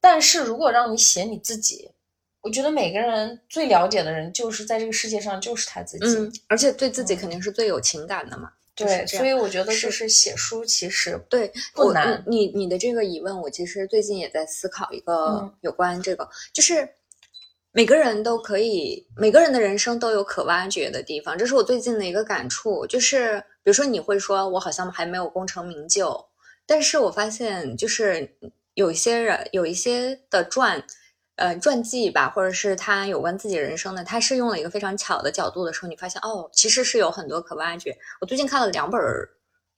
[0.00, 1.92] 但是如果让你写你自己，
[2.42, 6.04] 我觉得每个人最了解的人，就是在这个世界上就是他自己。
[6.04, 8.50] 嗯，而且对自己肯定是最有情感的嘛。
[8.74, 16.88] 就是对，所以我觉得是就是写书其实对，不难你你的这个疑问，我其实最近也在思考一个嗯有关这个，就是
[17.70, 22.86] 每个人都可以，每个人的人生都有可挖掘的地方，这是我最近的一个感触。
[22.86, 26.26] 就是比如说，你会说我好像还没有功成名就，
[26.66, 28.36] 但是我发现就是
[28.72, 30.82] 有一些人有一些的传。
[31.36, 37.96] 呃，传记吧，或者是他有关自己人生的，他是用了一个非常巧的角度的时候，你发现哦，其实是有很多可挖掘。
[38.20, 39.00] 我最近看了两本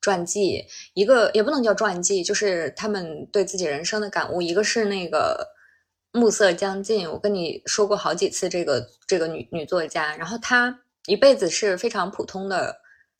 [0.00, 4.42] 传记，一个也不能叫传记，就是他们对自己人生的感悟。
[4.42, 5.46] 一个是那个
[6.12, 12.76] 暮色将近，我跟你说过好几次这个这个女女作家，然后她一辈子是非常普通的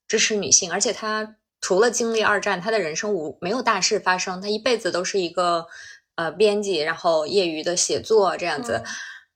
[0.09, 5.67] 支持女性，而且她除了经历二战，她的人生无没有大事发生，她一辈子都是一个
[6.17, 8.83] 呃编辑，然后业余的写作这样子。
[8.85, 8.91] 嗯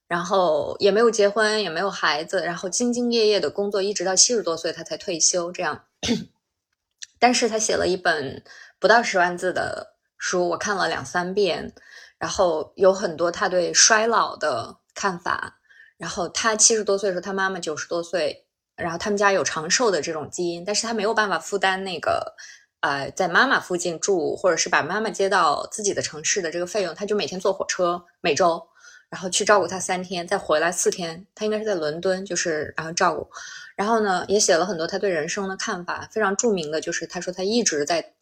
[0.08, 5.52] 然后也没有结婚，也没有孩子，然后兢兢业业的工作，一直到七十多岁他才退休。
[5.52, 5.84] 这样，
[7.20, 8.42] 但是他写了一本
[8.78, 11.74] 不到十万字的书，我看了两三遍，
[12.16, 15.58] 然后有很多他对衰老的看法。
[15.98, 22.34] 然后他七十多岁的时候，他妈妈九十多岁，然后他们家有长寿的这种基因，但是他没有办法负担那个。
[22.80, 28.68] 呃，在妈妈附近住，或者是把妈妈接到自己的城市的这个费用，他就每天坐火车，每周，
[29.08, 31.26] 然后去照顾他三天，再回来四天。
[31.34, 33.28] 他应该是在伦敦，就是然后照顾。
[33.74, 38.14] 然后呢，也写了很多他对人生的看法，非常著名的就是他说他一直在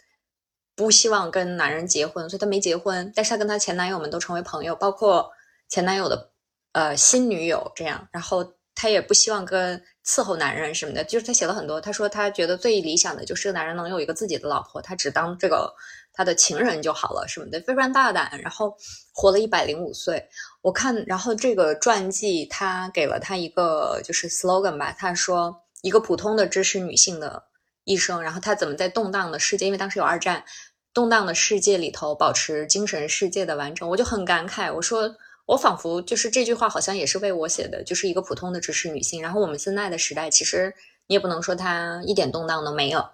[0.74, 3.12] 不希望跟男人结婚，所以他没结婚。
[3.14, 5.30] 但是他跟他前男友们都成为朋友，包括
[5.68, 6.30] 前男友的
[6.72, 8.08] 呃新女友这样。
[8.10, 11.80] 然后他也不希望跟伺候男人什么的，就是他写了很多。
[11.80, 15.74] 他说他觉得最理想的就是男人能有一个自己的老婆，他只当这个
[16.12, 18.38] 他的情人就好了什么的，非常大胆。
[18.42, 18.76] 然后
[19.14, 20.22] 活了一百零五岁，
[20.60, 27.42] 我看，然后这个传记他给了他一个就是 slogan 吧，他说一个普通的知识女性的
[27.84, 30.44] 一生，然后他怎么在动荡的世界，因为当时有二战，
[30.92, 35.16] 动荡的世界里头保持精神世界的完整，我就很感慨，我说。
[35.46, 39.22] 我仿佛就是这句话，好像也是为我写的，就是一个普通的知识女性。
[39.22, 40.74] 然后我们现在的时代，其实
[41.06, 43.09] 你也不能说它一点动荡都没有。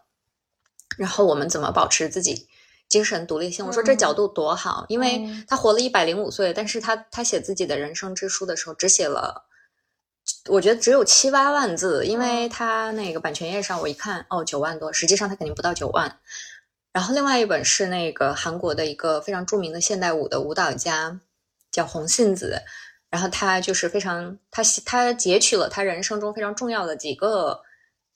[0.96, 2.48] 然后我们怎么保持自己
[2.88, 3.66] 精神独立性？
[3.66, 9.44] 我说这角度多好，因为嗯他活了一百零五岁，但是他他写自己的人生之书的时候，只写了，
[10.48, 16.18] 我觉得只有七八万字，因为他那个版权页上我一看，哦，九万多，实际上他肯定不到九万。
[16.92, 21.20] 然后另外一本是那个韩国的一个非常著名的现代舞的舞蹈家。
[21.72, 22.62] 叫红杏子，
[23.10, 27.60] 然后他就是非常他他截取了他人生中非常重要的几个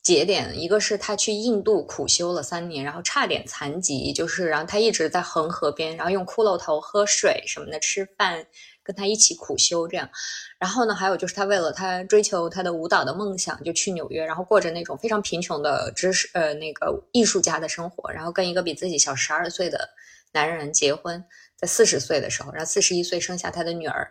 [0.03, 8.47] 节点，一个是他去印度苦修了三年，然后差点残疾，就是然后他一直在恒河边，然后用骷髅头喝水什么的，吃饭
[8.87, 10.09] 跟他一起苦修这样。
[10.59, 19.89] 然后呢，还有就是他为了他追求他的舞蹈的梦想，就去纽约，然后过着那种非常贫穷的知识呃那个艺术家的生活，然后跟一个比自己小十二岁的
[20.33, 21.23] 男人结婚。
[21.59, 24.07] 在四十岁的时候，然后四十一岁生下他的女儿，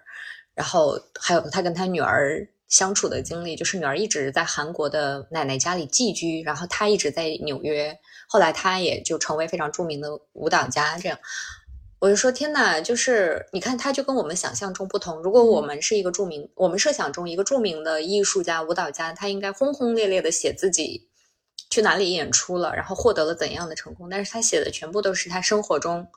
[0.55, 7.95] 然后还有他跟他女儿相处的经历，就是女儿一直在韩国的奶奶家里寄居，然后她一直在纽约，
[8.27, 10.97] 后来她也就成为非常著名的舞蹈家。
[10.97, 11.19] 这样，
[11.99, 15.21] 我就说天呐，就是你看，他就跟我们想象中不同。
[15.21, 21.09] 如果我们是一个著名，我们设想中一个著名的艺术家、舞蹈家，他应该轰轰烈烈的写自己
[21.69, 26.07] 去哪里演出了，然后获得了怎样的成功，但是他写的全部都是他生活中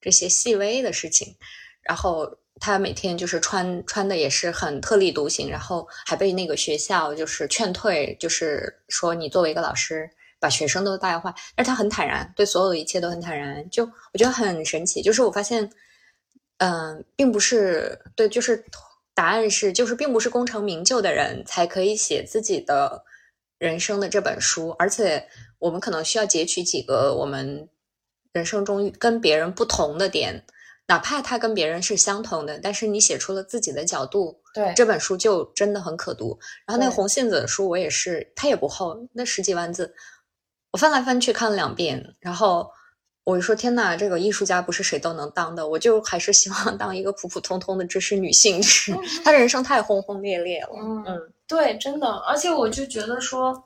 [0.00, 1.36] 这些细微的事情，
[1.82, 2.38] 然后。
[2.60, 10.10] 他每天就是穿穿的也是很特立独行，然后还被那个学校就是劝退，就是说你作为一个老师
[10.40, 15.02] 把学生都带坏，但是他很坦然，对所有的一切都很坦然，就我觉得很神奇。
[15.02, 15.70] 就是我发现，
[16.58, 18.64] 嗯，并不是对，就是
[19.14, 23.04] 答案是就是并不是功成名就的人才可以写自己的
[23.58, 25.28] 人生的这本书，而且
[25.58, 27.68] 我们可能需要截取几个我们
[28.32, 30.44] 人生中跟别人不同的点。
[30.90, 36.38] 哪怕他跟别人是相同的，但是你写出了自己的角度，对这本书就真的很可读。
[36.66, 39.94] 然后那个红杏子的书我也是，它也不厚，那十几万字，
[40.70, 42.14] 我翻来翻去看了两遍。
[42.20, 42.70] 然后
[43.24, 48.62] 我就说：“天呐，这个艺术家不是谁都能当的。”我就还是希望当一个普普通通的知识女性。
[48.62, 50.70] 是，她人生太轰轰烈烈了。
[51.06, 52.06] 嗯，对，真的。
[52.06, 53.64] 而且我就觉得说。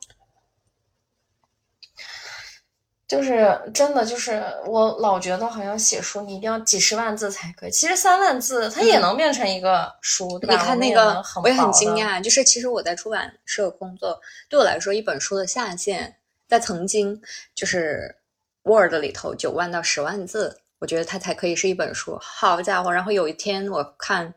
[3.08, 10.54] 就是真的，就是我老觉得好像写书你一定要几十万字才可以，其实三万字它也能变成一个书，对吧？
[10.54, 16.16] 你看那个，我也很惊讶，就是其实我在出版社工作，对我来说，一本书的下限
[16.52, 17.18] 在曾经
[17.54, 18.14] 就是
[18.62, 22.18] Word 里头九万到十万字，我觉得它才可以是一本书。
[22.20, 22.90] 好家伙！
[22.90, 24.34] 然后有一天我看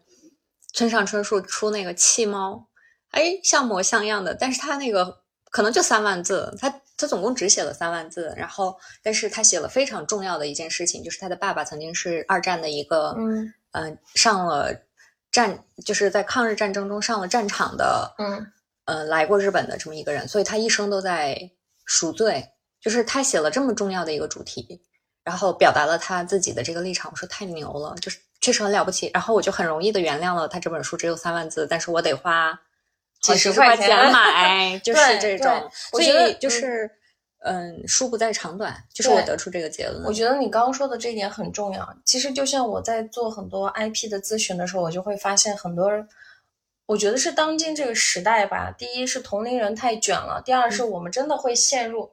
[0.71, 2.53] 村上春树出那个《弃猫》，
[3.11, 6.81] 哎，像模像样的，但是他那个可能就三万字，他。
[6.97, 14.73] 他总共只写了三万字，然后，但是他写了非常重要的一件事情，就是他的爸爸曾经是二战的一个，嗯，呃，上了
[15.29, 18.47] 战，就是在抗日战争中上了战场的，嗯，
[18.85, 21.51] 呃，来过日本的这么一个人，所以他一生都在
[21.85, 22.45] 赎罪，
[22.81, 24.81] 就是他写了这么重要的一个主题，
[25.23, 32.59] 然后表达了他自己的这个立场，我说太牛了，就是确实很了不起，然后我就很容易的原谅了他这本书只有三万字，但是我得花。
[33.21, 35.49] 几十块钱买， 就是这种，
[35.89, 36.87] 所以就是，
[37.39, 40.03] 嗯，书不在长短，就是我得出这个结论。
[40.03, 41.97] 我觉得你刚刚说的这一点很重要。
[42.05, 46.07] 其实就像我在做很多 IP 的咨询的时候，我就会发现很多人，
[46.85, 52.11] 我觉得是当今这个时代吧，第一是同龄人太卷了，第二是我们真的会陷入，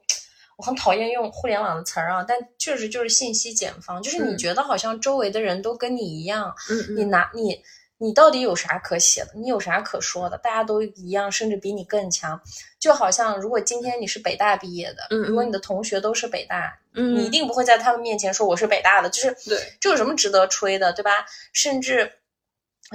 [0.57, 6.53] 我很讨厌用互联网的词儿啊，但确实就是信息茧房，就是你觉得好像周围的人都跟你一样，
[6.95, 7.61] 你拿你。
[7.99, 9.29] 你到底有啥可写的？
[9.35, 10.37] 你有啥可说的？
[10.37, 12.41] 大家都一样，甚至比你更强。
[12.77, 19.09] 就好像如果今天你是北大毕业的，如果你的同学都是北大，你一定不会在他们面前说我是北大的。
[19.09, 21.25] 就是对，这有什么值得吹的，对吧？
[21.53, 22.11] 甚至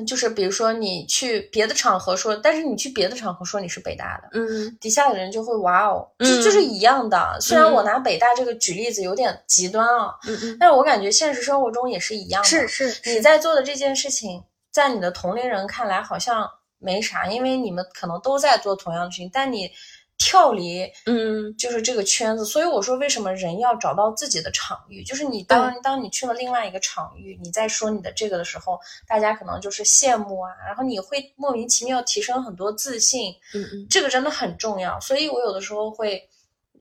[0.07, 7.38] 就是比如说你去别的场合说，但是你去别的场合说你是北大的，嗯，底下的人就会哇哦，就就是一样的。
[7.40, 12.49] 虽然我拿北大这个举例子有点极端啊，嗯嗯，但是我感觉现实生活中也是一样的。
[12.49, 14.42] 是是，你在做的这件事情。
[14.70, 19.68] 在你的同龄人看来好像没啥，因为你们可能都在做同样的事情，但你
[20.19, 22.45] 跳离，嗯，就是这个圈子。
[22.45, 25.03] 所以我说，为什么人要找到自己的场域？
[25.05, 35.01] 就是你当当你去了另外一个场域，你在说你的这个的时候，大家可能就是羡慕啊，然后你会莫名其妙提升很多自信，嗯嗯，这个真的很重要。
[35.01, 36.29] 所以我有的时候会。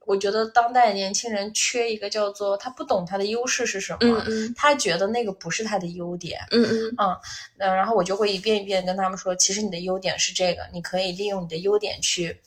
[0.08, 12.40] 我觉得当代年轻人缺一个叫做他不懂他的优势是什么，嗯嗯，他觉得那个不是他的优点，嗯嗯嗯，然后我就会一遍一遍跟他们说，其实你的优点是这个，你可以利用你的优点去，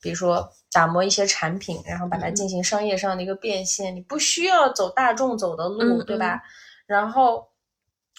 [0.00, 6.40] 比如说打磨一些产品，然后把它进行商业上的一个变现，你不需要走大众走的路，对吧？
[6.86, 7.48] 然后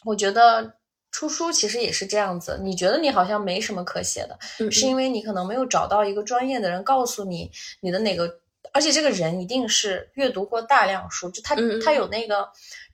[0.06, 0.76] 我觉得
[1.12, 4.38] 出书其实也是这样子，你觉得你好像没什么可写的，
[4.72, 7.52] 是因为你可能没有找到一个专业的人告诉你
[7.82, 8.40] 你的哪个。
[8.72, 12.48] 而且这个人一定是阅读过大量书，就他他有那个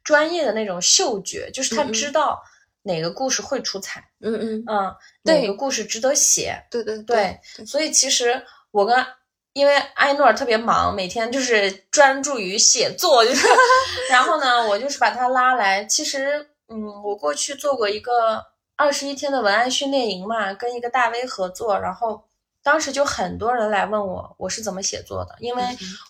[0.03, 2.41] 专业的那种嗅觉，就是他知道
[2.83, 7.37] 哪个故事会出彩，嗯嗯嗯，哪个故事值得写，对对对。
[7.65, 8.41] 所以其实
[8.75, 9.05] 我跟
[9.53, 13.47] 因为艾诺尔特别忙，每天就是专注于写作，就是
[14.11, 15.85] 然后呢，我就是把他拉来。
[15.85, 18.43] 其实嗯，我过去做过一个
[18.75, 22.23] 二十一天的文案训练营嘛，跟一个大 V 合作，然后。
[22.65, 25.63] 当时就很多人来问我，我是怎么写作的，因为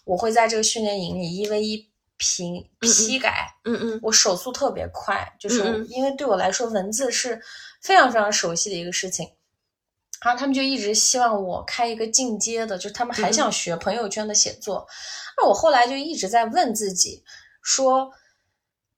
[0.05, 7.41] 我会在这个训练营里一 v 一评批改，嗯嗯，我手速特别快，就是因为对我来说文字是
[7.82, 9.30] 非常非常熟悉的一个事情，
[10.26, 14.88] 然后他们就一直希望我开一个进阶的，就是他们还想学朋友圈的写作，
[15.38, 17.23] 那我后来就一直在问自己，
[17.61, 18.11] 说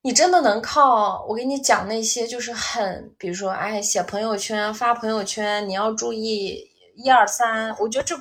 [0.03, 6.71] 你真的能靠我给你讲那些就是很，比如说哎写朋友圈发朋友圈，你要注意。
[6.99, 8.19] 一二三，我觉得这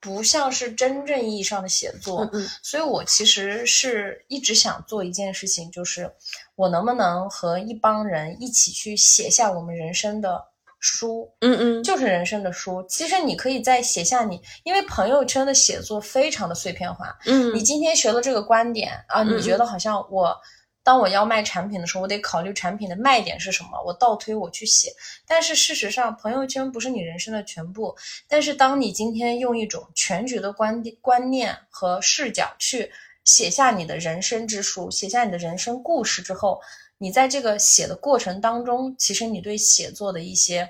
[0.00, 2.24] 不像是真正意义上的写作。
[2.24, 6.12] 嗯嗯所以我其实是一直想做一件事情，就是
[6.54, 10.44] 我能不能和一帮人一起去写下我们人生的
[10.80, 12.84] 书，嗯嗯，就是人生的书。
[12.88, 17.18] 其实你可以再写下你，因为朋友圈的写作非常的碎片化。
[17.26, 20.36] 嗯你今天学了这个观点啊，嗯你觉得好像我。
[20.84, 24.90] 当我要卖产品的时候，我得考虑产品的卖点是什么，我倒推我去写。
[25.26, 27.94] 但是事实上，朋友圈不是你人生的全部。
[28.26, 32.90] 但是当你今天用一种全局的观点、观念和视角去
[33.22, 36.58] 写下你的人生之书，写下你的人生故事之后，
[36.98, 40.68] 你在这个写的过程当中，其实你对写作的一些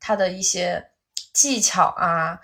[0.00, 0.90] 它的一些
[1.32, 2.38] 技巧啊，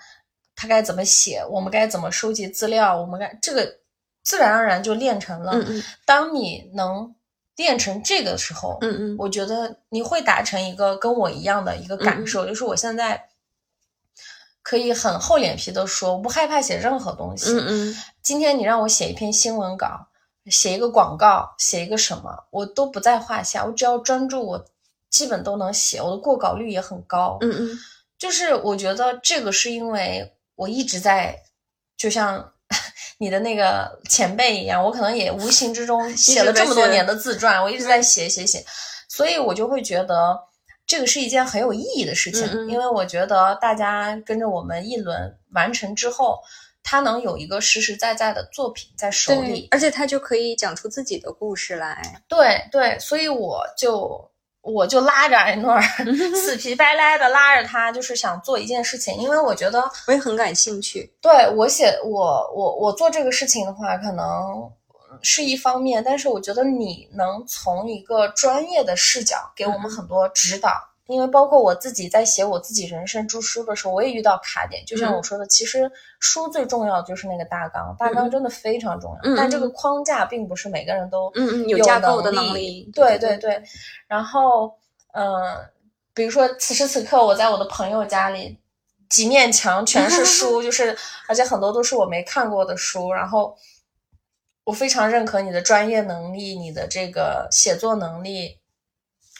[0.55, 3.77] 它该怎么写，我们该怎么收集资料，我们该这个
[4.21, 5.53] 自然而然就练成了。
[5.53, 7.15] 嗯嗯当你能
[7.55, 13.29] 练成这个时候，嗯嗯我觉得你会达成一个跟我一样的一个感受，就是我现在
[14.61, 17.51] 可以很厚脸皮的说，我不害怕写任何东西。
[17.51, 20.07] 嗯嗯今天你让我写一篇新闻稿，
[20.47, 23.63] 写一个广告，写一个什么，我都不在话下。
[23.65, 24.65] 我只要专注，我
[25.09, 27.37] 基本都能写，我的过稿率也很高。
[27.41, 27.79] 嗯嗯
[28.17, 31.35] 就是我觉得这个是因为我一直在，
[31.97, 32.53] 就像
[33.17, 38.63] 你的那个前辈一样，我可能也无形之中 写了这么多年的自传，我一直在写写写，
[39.09, 40.39] 所以我就会觉得
[40.85, 46.39] 这个是一件很有意义的事情，嗯嗯因为我觉得大家跟着我们一轮完成之后，
[46.83, 52.21] 他能有一个实实在在的作品在手里，，而且他就可以讲出自己的故事来。
[52.27, 54.29] 对对，所以我就
[54.61, 55.81] 我就拉着艾诺 尔，
[56.35, 61.11] 死皮白赖的拉着他，就是想做一件事情，因为我觉得我也很感兴趣。
[61.21, 64.71] 对我写我我我做这个事情的话，可能
[65.21, 70.71] 是一方面，但是我觉得你能从一个专业的视角给我们很多指导。
[71.11, 74.83] 因为包括我自己在写我自己人生著书的时候，我也遇到卡点。
[74.85, 79.35] 就像我说的，其实书最重要的就是那个大纲，大纲真的非常重要。
[79.35, 81.31] 但这个框架并不是每个人都
[81.67, 82.89] 有架构的能能力。
[82.93, 83.63] 对对对对，
[84.07, 84.73] 然后
[85.13, 85.69] 嗯、呃
[86.13, 88.57] 比如说此时此刻我在我的朋友家里，
[89.09, 90.97] 几面墙全是书， 就是
[91.27, 93.55] 而且很多都是我没看过的书，然后
[94.63, 98.60] 我非常认可你的专业能力，你的这个写作能力。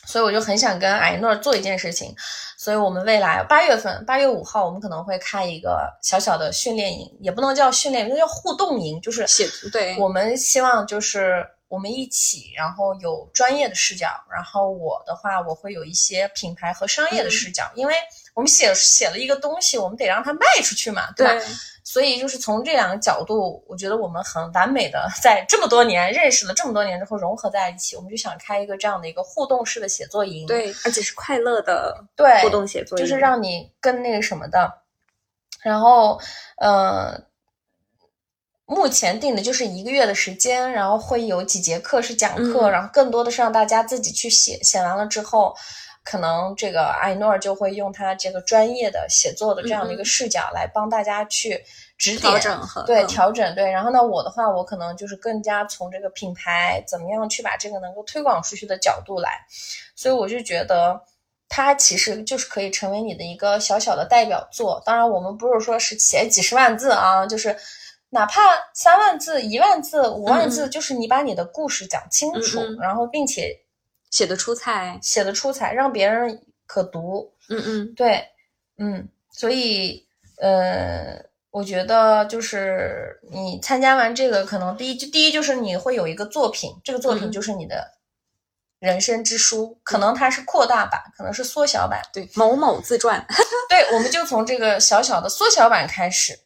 [0.06, 2.16] 所以我就很想跟艾诺做一件事情，
[2.58, 9.97] 所以我们未来八月份，八月五号，我们可能会开一个小小的训练营，也不能叫训练营，那叫互动营，就是写对。
[9.97, 17.93] 我们希望就是我们一起，然后有专业的视角，然后我的话，我会有一些品牌和商业的视角，因为
[18.34, 21.34] 我们写写了一个东西，我们得让它卖出去嘛，对吧？
[21.34, 21.45] 对
[21.84, 34.71] 所以就是从这两个角度，我觉得我们很完美的在这么多年认识了这么多年之后融合在一起，我们就想开一个这样的一个互动式的写作营，对，而且是快乐的对，互动写作营，就是让你更那个什么的。
[35.63, 36.21] 然后，
[36.57, 37.19] 呃，
[38.65, 45.53] 目前定的就是一个月的时间，然后会有几节课是讲课，嗯然后更多的是让大家自己去写，写完了之后。
[46.04, 51.64] 可能这个艾诺尔就会用他这个专业的写作的这样的一个视角来帮大家去
[51.97, 52.34] 指点、
[52.86, 53.08] 对嗯。
[53.08, 53.70] 调整对。
[53.70, 59.45] 然后呢，我的话，我可能就是更加从这个品牌怎么样去把这个能够推广出去的角度来，
[59.95, 60.99] 所以我就觉得
[61.47, 64.82] 它其实就是可以成为你的一个小小的代表作。
[64.84, 67.56] 当然，我们不是说是写几十万字啊，就是
[68.10, 68.41] 哪怕
[68.74, 72.78] 三万字、一万字、五万字，就是你把你的故事讲清楚，嗯嗯。
[72.82, 73.56] 然后并且
[74.12, 74.99] 写的出彩。
[75.01, 77.34] 写的出彩，让别人可读。
[77.49, 78.24] 嗯嗯对，
[78.78, 80.05] 嗯，所以
[80.39, 87.91] 呃，我觉得就是你参加完这个，可能第一就第一就是你会有一个作品，这个作品嗯就是你的
[88.80, 92.01] 人生之书，可能它是扩大版，可能是缩小版。
[92.14, 93.26] 对，某某自传。
[93.70, 96.39] 对，我们就从这个小小的缩小版开始。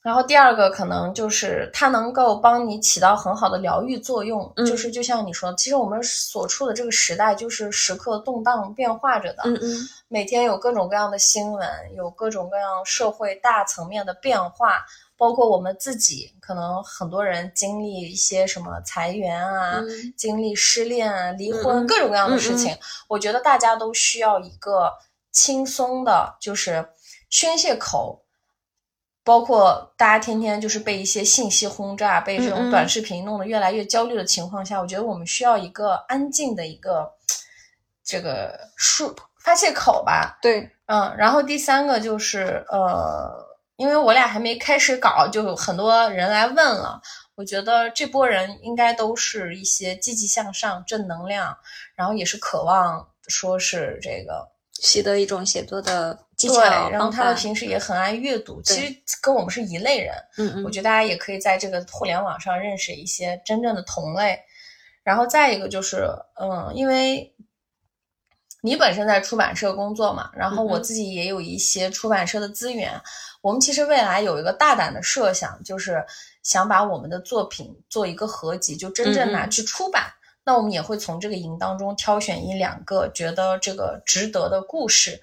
[0.00, 14.86] 然后第二个可能就是它能够帮你起到很好的疗愈作用，嗯就是就像你说，其实我们所处的这个时代就是时刻动荡变化着的，嗯嗯每天有各种各样的新闻，有各种各样社会大层面的变化，
[15.16, 22.74] 包括我们自己，可能很多人经历一些什么裁员啊，嗯经历失恋啊、离嗯婚，嗯各种各样的嗯事情。
[23.08, 24.92] 我觉得大家都需要一个
[25.32, 26.88] 轻松的，就是
[27.28, 28.24] 宣泄口。
[29.28, 37.12] 包括大家天天就是被一些信息轰炸，被这种短视频弄得越来越焦虑的情况下，我觉得我们需要一个安静的一个
[38.02, 40.38] 这个抒发泄口吧。
[40.40, 43.30] 对，嗯，然后第三个就是呃，
[43.76, 46.98] 因为我俩还没开始搞，就有很多人来问了。
[47.34, 51.54] 我觉得这波人应该都是一些积极向上、正能量，
[51.94, 54.48] 然后也是渴望说是这个
[54.80, 60.14] 习得一种写作的技对，巧，然后他们平时也很爱阅读，其实跟我们是一类人。
[60.36, 64.38] 嗯嗯我觉得大家也可以在这个互联网上认识一些真正的同类。
[65.02, 66.06] 然后再一个就是，
[66.38, 67.34] 嗯，因为
[68.60, 72.92] 你本身在出版社工作嘛，然后我自己也有一些出版社的资源。
[73.40, 76.04] 我们其实未来有一个大胆的设想，就是
[76.42, 80.12] 想把我们的作品做一个合集，就真正拿去出版。
[80.48, 85.20] 那我们也会从这个营当中挑选一两个觉得这个值得的故事，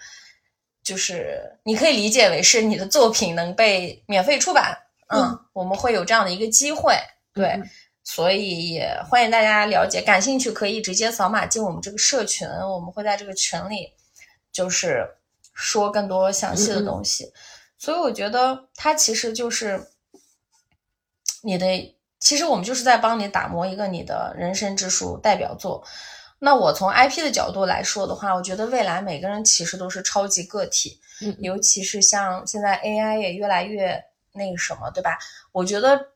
[0.83, 6.95] 就是你可以理解为是你的作品能被免费出版，嗯，嗯我们会有这样的一个机会，
[7.33, 7.67] 对，嗯
[8.03, 13.91] 所以也欢迎大家了解，感兴趣可以直接扫码进我们这个社群，我们会在这个群里
[14.51, 15.09] 就是
[15.55, 17.33] 说更多详细的东西，
[17.79, 19.87] 所以我觉得它其实就是
[21.41, 21.94] 你的，
[22.25, 25.83] 其实我们就是在帮你打磨一个你的人生之书代表作。
[26.39, 34.03] 那我从 IP 的角度来说的话，我觉得未来每个人其实都是超级个体，嗯尤其是像现在 AI 也越来越
[34.33, 35.19] 那个什么，对吧？
[35.51, 36.07] 我觉得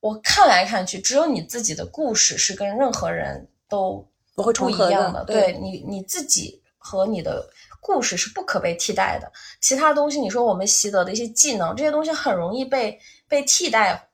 [0.00, 5.24] 我看来看去，只有你自己的故事是跟任何人都不不会重合一样的。
[5.24, 7.42] 对对你你自己和你的
[7.80, 9.32] 故事是不可被替代的。
[9.62, 14.10] 其他东西，你说我们习得的一些技能，这些东西很容易被被替代。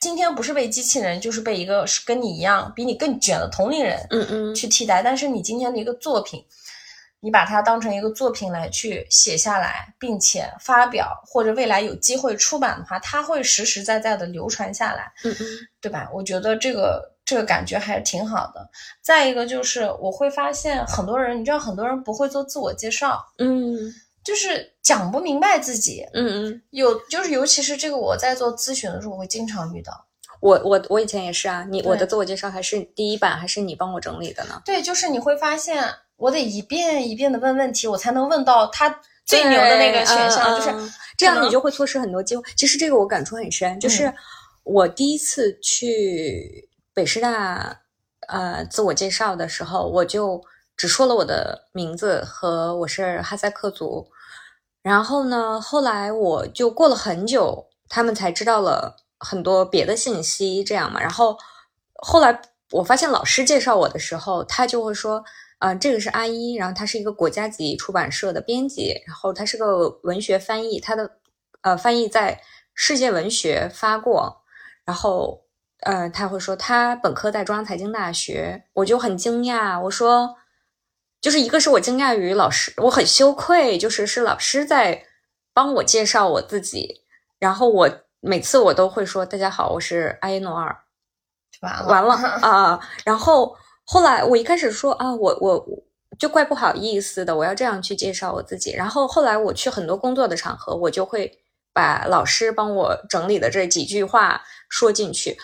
[0.00, 5.02] 今天不是被机器人，就是被一个是跟你一样比你更卷的同龄人，嗯嗯去替代。
[5.02, 6.42] 但是你今天的一个作品，
[7.20, 15.46] 你把它当成一个作品来去写下来，并且发表，或者未来有机会出版的话，它会实实在在的流传下来，嗯嗯
[15.82, 16.08] 对吧？
[16.14, 18.70] 我觉得这个这个感觉还是挺好的。
[19.02, 23.76] 再一个就是我会发现很多人，你知道，很多人不会做自我介绍，嗯
[24.24, 26.04] 就是讲不明白自己。
[26.14, 30.06] 嗯嗯，有就是尤其是这个我在做咨询的时候，我会经常遇到。
[30.40, 34.62] 我我我以前也是啊，你我的自我介绍还是第一版还是你帮我整理的呢？
[34.64, 35.84] 对，就是你会发现，
[36.16, 38.88] 我得一遍一遍的问问题，我才能问到他
[39.26, 42.42] 最牛的那个选项，就是这样你就会错失很多机会。
[42.56, 44.14] 其实这个我感触很深，就是嗯
[44.62, 47.78] 我第一次去北师大
[48.28, 50.40] 呃自我介绍的时候，我就
[50.80, 54.10] 只说了我的名字和我是哈萨克族。
[54.80, 60.98] 然后呢，后来我就过了很久，他们才知道了很多别的信息，这样嘛。
[60.98, 61.36] 然后
[61.96, 65.22] 后来我发现老师介绍我的时候，他就会说，
[65.58, 71.10] 啊、这个是阿一，然后他是一个国家级出版社的编辑，然后他是个文学翻译，他的
[71.60, 72.40] 呃翻译在
[72.72, 74.34] 世界文学发过，
[74.86, 75.42] 然后
[75.80, 80.36] 呃他会说他本科在中央财经大学，我就很惊讶，我说。
[81.20, 85.04] 就是一个是我惊讶于老师，我很羞愧，就是是老师在
[85.52, 87.02] 帮我介绍我自己，
[87.38, 87.90] 然后我
[88.20, 90.76] 每次我都会说大家好，我是阿耶诺尔，
[91.60, 93.54] 完了完 了啊、然后
[93.84, 95.66] 后来我一开始说啊，我我
[96.18, 98.72] 就怪不好意思的，我要这样去介绍我自己。
[98.72, 101.38] 然后后来我去很多工作的场合，我就会
[101.72, 105.38] 把老师帮我整理的这几句话说进去，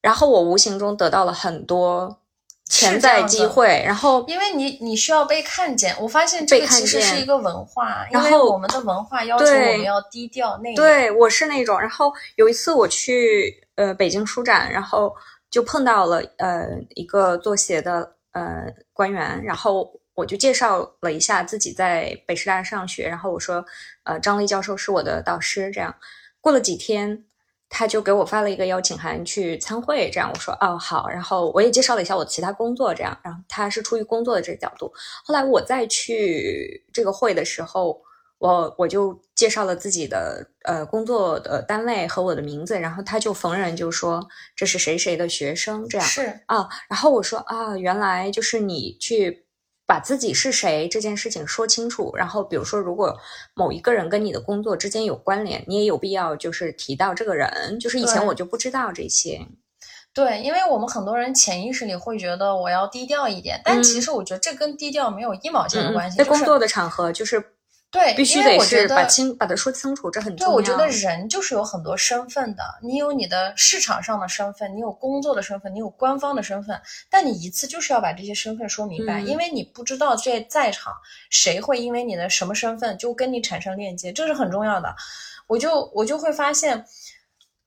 [0.00, 2.20] 然后我无形中得到了很多
[2.68, 5.96] 潜在机会，然后因为你你需要被看见。
[5.98, 10.76] 我发现这个其实是一个文化，然后我们的文化要求我们要低调内敛。
[10.76, 11.80] 对，我是那种。
[11.80, 15.14] 然后有一次我去呃北京书展，然后
[15.50, 23.64] 就碰到了呃一个做鞋的呃官员，然后我就介绍了一下自己在北师大上学，然后我说
[24.04, 25.94] 呃张丽教授是我的导师，这样
[26.40, 27.24] 过了几天。
[27.70, 34.92] 他就给我发了一个邀请函去参会，这样我说哦好，然后我也介绍了一下我的其他工作，这样，然后他是出于工作的这个角度。
[35.24, 38.00] 后来我再去这个会的时候，
[38.38, 49.44] 我我就介绍了自己的呃工作的单位和我的名字，然后他就逢人就说这是谁谁的学生这样是啊，然后我说啊，原来就是你去
[49.88, 53.18] 把自己是谁这件事情说清楚，然后比如说如果
[53.54, 59.40] 某一个人跟你的工作之间有关联，你也有必要就是提到这个人，就是以前我就不知道这些，
[60.12, 66.18] 对，因为我们很多人潜意识里会觉得我要低调一点，但其实我觉得这跟低调没有一毛钱的嗯关系。
[66.18, 67.42] 在就是工作的场合就是
[67.90, 70.54] 对，必须得是把清把它说清楚，这很重要对，要。
[70.54, 76.78] 我觉得人就是有很多身份的，你有你的市场上的身份，你有工作的身份，你有官方的身份，
[77.08, 80.92] 但你一次就是要把这些身份说明白，嗯因为你不知道这在场
[81.30, 84.94] 谁会因为你的什么身份就跟你产生链接，这是很重要的。
[85.46, 86.84] 我就我就会发现，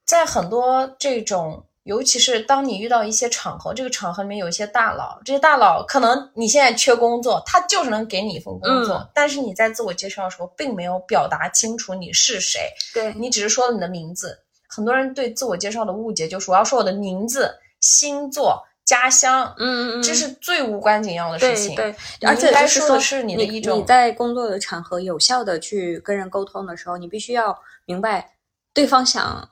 [0.06, 1.66] 在很多这种。
[1.84, 14.38] 尤其是当你遇到一些场合，这个场合里面有一些大佬，这些大佬可能你现在缺工作，他就是能给你一份工作，嗯但是你在自我介绍的时候，并没有表达清楚你是谁，对你只是说了你的名字。
[14.68, 21.76] 很多人对自我介绍的误解就是我要说我的名字、星座、家乡，嗯嗯，这是最无关紧要的事情。
[21.76, 28.34] 对，你而且应该说说的是你的一种你在工作的场合有效的去跟人沟通的时候，你必须要明白
[28.74, 29.50] 对方想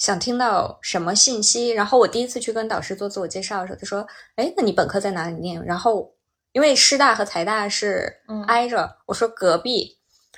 [0.00, 1.68] 想听到什么信息。
[1.68, 6.12] 然后我第一次去跟导师做自我介绍的时候，他说：“哎，那你本科在哪里念？”然后
[6.52, 9.96] 因为师大和财大是嗯挨着，我说隔壁。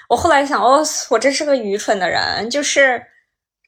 [0.09, 3.03] 我后来想，哦，我真是个愚蠢的人，就是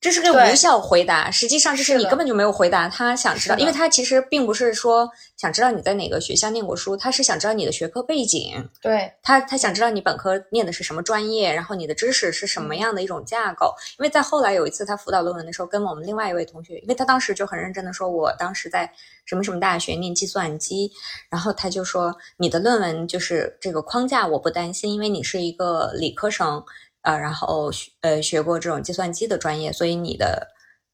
[0.05, 9.11] 这是个无效回答，实际上就是你根本就没有回答他想知道，因为他其实并不是说想知道你在哪个学校念过书，他是想知道你的学科背景，对。
[9.23, 13.75] 他他想知道你本科念的是什么专业，然后你的知识是什么样的一种架构。
[13.99, 18.93] 因为在后来有一次他辅导论文的时候，跟我们另外一位同学，因为他当时就很认真的说，我当时在
[19.25, 20.93] 什么什么大学念计算机，
[21.31, 26.63] 然后他就说你的论文就是这个框架我不担心，因为你是一个理科生，
[27.05, 30.49] 呃，然后学呃学过这种计算机的专业，所以你的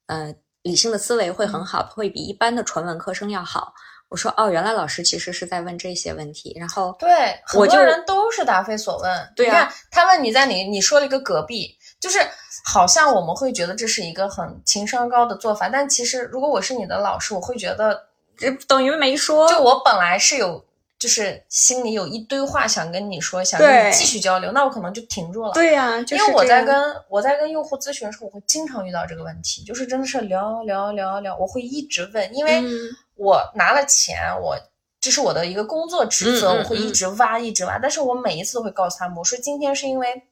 [0.07, 3.73] 呃理性的思维会很好，会比一般的纯文科生要好。
[4.09, 9.33] 我说哦，原来老师其实是在问这些问题，然后对，很多人都是答非所问。
[9.37, 12.19] 对啊你看他问你在你，你说了一个隔壁，就是
[12.65, 19.49] 好像我们会觉得这是一个很情商高的做法，但其实如果我是你的老师，我会觉得，这等于没说。
[19.49, 20.65] 就我本来是有。
[21.01, 25.51] 就是心里有一堆话想跟你说，想跟你继续交流，那我可能就停住了。
[25.53, 32.71] 对呀、就是因为我在跟我在跟用户咨询的时候，我会经常遇到这个问题，就是真的是聊聊聊聊，我会一直问，因为嗯
[33.17, 34.57] 我拿了钱，我
[35.01, 40.23] 这是我的一个工作职责，我会一直挖一直挖，但是我每一次都会告诉他们，我说今天是因为。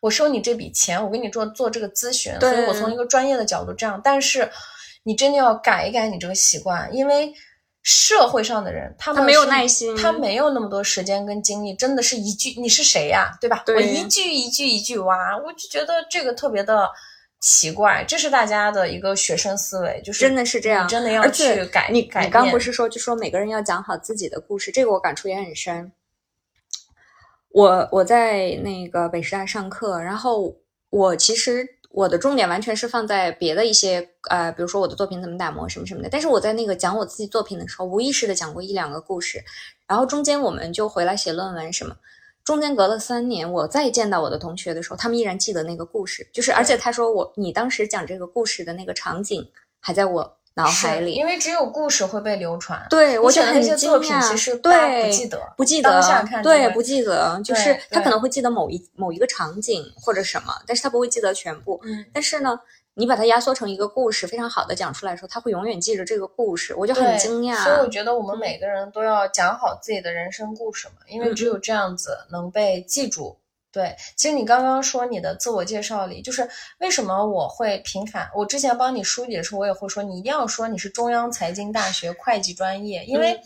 [0.00, 4.00] 我收你这笔钱，我给你做做这个咨询，所以我从一个专业的角度这样。
[4.02, 4.50] 但是，
[5.04, 7.32] 你真的要改一改你这个习惯，因为
[7.90, 9.96] 社会上的人他们没有耐心。
[9.96, 13.62] 他没有那么多时间跟精力，真的是一句你是谁呀、对吧？
[13.64, 13.76] 对。
[13.76, 16.86] 我一句一句一句挖，我就觉得这个特别的
[17.40, 25.90] 奇怪，这是大家的一个学生思维，就是真的是这样，真的要去改你改你刚不是说就说每个人要讲好自己的故事，这个我感触也很深。
[27.52, 30.54] 我我在那个北师大上课，然后
[30.90, 31.66] 我其实
[31.98, 36.08] 我的重点完全是放在别的一些呃，比如说我的作品怎么打磨什么什么的。
[36.08, 39.42] 但是我在那个讲我自己作品的时候，无意识的讲过一两个故事，
[39.88, 41.96] 然后中间我们就回来写论文什么。
[42.44, 52.84] 中间隔了三年，我再见到我的同学的时候，他们依然记得那个故事，就是而且他说我你当时讲这个故事的那个场景还在我脑海里，因为只有故事会被流传。
[52.90, 61.80] 对，我你写的就很惊那些作品其实对不记得不记得，对，不记得，就是他可能会记得某一某一个场景或者什么，但是他不会记得全部。
[61.84, 62.58] 嗯，但是呢，
[62.94, 67.62] 你把它压缩成一个故事，非常好的讲出来的时候，他会永远记着这个故事，我就很惊讶。
[67.62, 73.36] 所以我觉得我们每个人都要讲好自己的人生故事嘛，因为只有这样子能被记住。
[73.78, 76.48] 对，其实你刚刚说你的自我介绍里，就是
[76.80, 78.28] 为什么我会平侃？
[78.34, 83.40] 我之前帮你梳理的时候，我也会说，你一定要说你是中央财经大学会计专业，因为嗯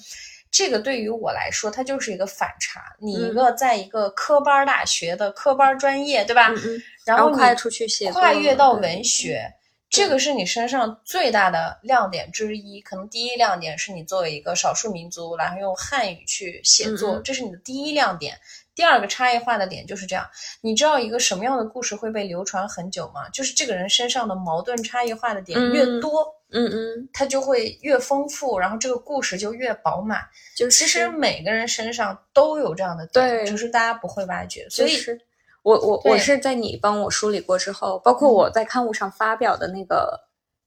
[0.51, 2.80] 这个对于我来说，它就是一个反差。
[2.99, 6.49] 你一嗯个在一个科班大学的科班专业，对吧？
[6.49, 9.53] 嗯嗯，然后你后跨出去写作，跨越到文学，
[9.91, 12.80] 这个是你身上最大的亮点之一。
[12.80, 18.39] 可能第一亮点是你作为一个少数民族，然后用汉语去写作，嗯嗯这是你的第一亮点。
[18.75, 20.27] 第二个差异化的点就是这样，
[20.62, 23.29] 你知道一个什么样的故事会被流传很久吗？
[23.31, 30.20] 就是这个人身上的矛盾差异化的点越嗯多，嗯嗯，它就会越丰富，然后这个故事就越饱满。
[30.57, 34.66] 就是其实每个人身上都有这样的点，对只是大家不会挖掘。
[34.70, 35.20] 所以，就是
[35.62, 40.18] 我我我是在你帮我梳理过之后，包括我在刊物上发表的那个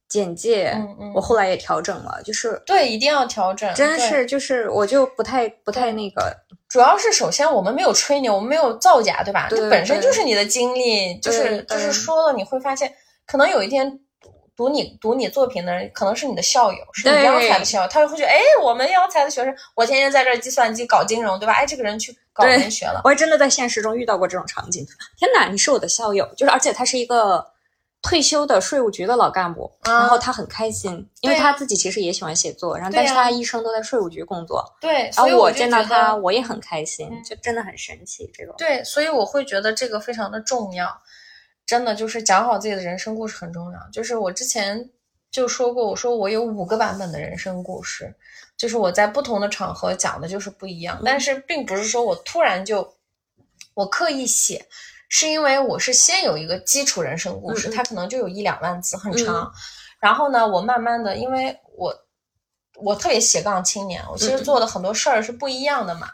[0.07, 3.73] 简介，嗯嗯我后来也调整了，就是对，一定要调整。
[3.73, 6.35] 真对是就是我就不太不太那个，
[6.69, 9.47] 主要是首先我们没有吹牛，我们没有造假，对吧？
[9.49, 12.93] 对这本身就是你的经历，就是就是说了，你会发现，
[13.25, 21.53] 可能有一天读读你读你作品的人，可能是你的校友，是你对央财的校友，他就会觉得，哎，我们央财的学生，我天天在这儿计算机搞金融，对吧？
[21.53, 24.85] 哎，这个人去搞文学了，我还真的在现实中遇到过这种场景。
[25.17, 27.45] 天哪，你是我的校友，就是而且他是一个
[28.01, 38.53] 退休的税务局的老干部，啊然后他很开心，因为他自己其实也喜欢写作，然后对但是啊他一生都在税务局工作，对，然后我见到他我也很开心嗯，就真的很神奇这种。
[38.59, 40.87] 对，所以我会觉得这个非常的重要，
[41.65, 43.79] 真的就是讲好自己的人生故事很重要。
[43.91, 44.87] 就是我之前
[45.31, 48.13] 就说过，我说我有五个版本的人生故事，
[48.55, 52.93] 就是我在不同的场合讲的就是不一样，但是并不是说我突然就
[53.73, 54.63] 我刻意写。
[55.17, 59.49] 是因为我是先有一个基础人生故事，它可能就有一两万字，很长。
[59.97, 61.95] 然后呢，我慢慢的，因为我
[62.81, 66.09] 我特别斜杠青年，我其实做的很多事儿是不一样的嘛。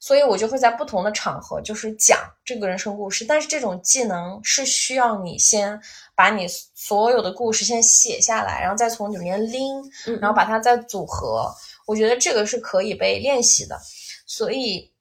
[0.00, 3.24] 所以我就会在不同的场合就是讲这个人生故事。
[3.24, 5.80] 但是这种技能是需要你先
[6.16, 9.80] 把你所有的故事先写下来，然后再从里面拎，
[10.20, 11.48] 然后把它再组合。
[11.86, 13.78] 我觉得这个是可以被练习的。
[14.26, 14.91] 所以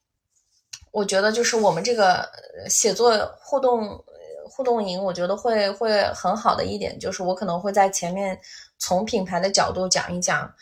[0.91, 2.29] 我觉得就是我们这个
[2.69, 4.03] 写作互动
[4.45, 8.39] 互动营，我觉得会会很好的一点就是我可能会在前面
[8.77, 10.53] 从品牌的角度讲一讲。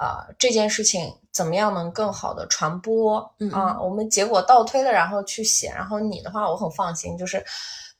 [0.00, 3.18] 啊，这件事情怎么样能更好的传播
[3.52, 3.78] 啊？
[3.78, 5.68] 我们结果倒推了，然后去写。
[5.68, 7.44] 然后你的话，我很放心，就是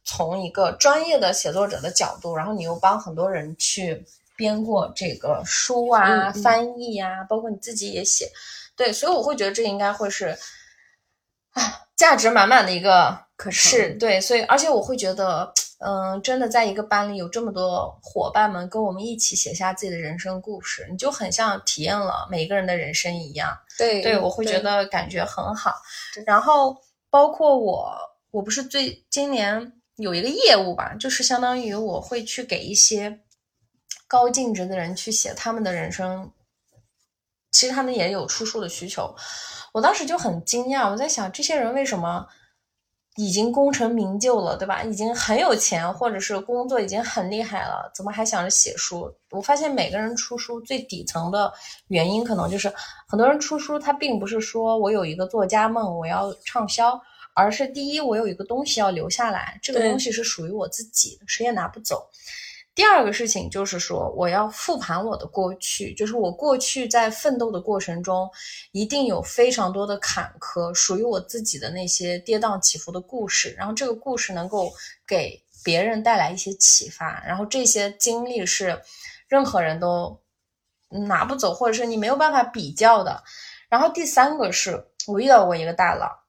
[0.03, 4.03] 从一个专业的写作者的角度，然后你又帮很多人去
[4.35, 8.33] 编过这个书啊、翻译呀，包括你自己也写。
[8.75, 10.35] 对，所以我会觉得这应该会是
[11.53, 13.53] 啊， 价值满满的一个课程。
[13.53, 15.53] 是对，所以而且我会觉得。
[15.83, 23.57] 嗯，真的在一个班里有这么多伙伴们跟我们一起写下自己的人生故事，你就很像体验了每一个人的人生一样。
[23.79, 25.73] 对，对我会觉得感觉很好。
[26.27, 26.77] 然后
[27.09, 27.97] 包括我，
[28.31, 33.19] 我不是最今年有一个业务吧，就是相当于我会去给一些
[34.07, 36.31] 高净值的人去写他们的人生，
[37.53, 39.17] 其实他们也有出书的需求。
[39.73, 42.27] 我当时就很惊讶，我在想这些人为什么？
[43.17, 44.85] 已经功成名就了，对吧？
[44.85, 49.13] 已经很有钱，或者是工作已经很厉害了，怎么还想着写书？
[49.31, 51.53] 我发现每个人出书最底层的
[51.89, 52.73] 原因，可能就是
[53.09, 56.99] 很多人出书，他并不是说我有一个作家梦，我要畅销，
[57.35, 62.09] 而是第一，我有一个东西要留下来，这个东西是属于我自己的，谁也拿不走。
[62.81, 68.27] 第二个事情就是说，我要复盘我的过去，就是我过去在奋斗的过程中，
[68.73, 73.55] 一定有非常多的坎坷，属于我自己的那些跌宕起伏的故事。
[73.59, 74.73] 然后这个故事能够
[75.07, 78.81] 给别人带来一些启发，然后这些经历是
[79.29, 80.19] 任何人都
[80.89, 83.23] 拿不走，或者是你没有办法比较的。
[83.69, 86.20] 然后第三个是我遇到过一个大佬。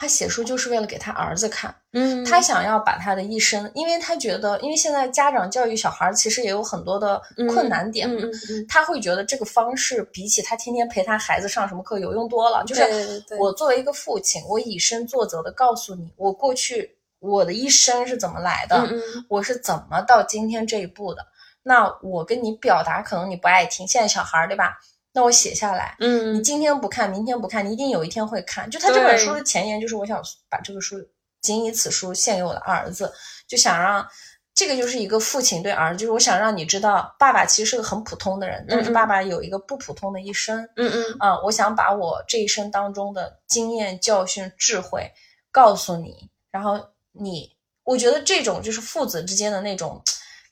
[0.00, 7.20] 他写书就是为了给他儿子看，嗯，他想要把他的一生，因为他觉得，因为现在家长教育小孩其实也有很多的
[7.50, 12.64] 困难点，嗯嗯，他会觉得这个方式比起他天天陪他孩子上什么课有用多了。
[12.64, 18.88] 就是我作为一个父亲，我以身作则的告诉你，我过去我的一生是怎么来的，
[19.28, 21.26] 我是怎么到今天这一步的。
[21.62, 24.78] 那我跟你表达，可能你不爱听，现在小孩对吧？
[25.12, 28.70] 那我写下来，嗯，你今天不看，明天不看，你一定有一天会看。
[28.70, 30.96] 就他这本书的前言就是，我想把这个书
[31.40, 33.12] 仅以此书献给我的儿子，
[33.48, 34.06] 就想让
[34.54, 45.10] 这个就是一个父亲对儿子，就是我想让你知道，爸爸其实是个很普通的人，但是爸爸有一个不普通的一生，嗯嗯，啊，我想把我这一生当中的经验、教训、智慧
[45.50, 46.78] 告诉你，然后
[47.10, 47.50] 你，
[47.82, 50.00] 我觉得这种就是父子之间的那种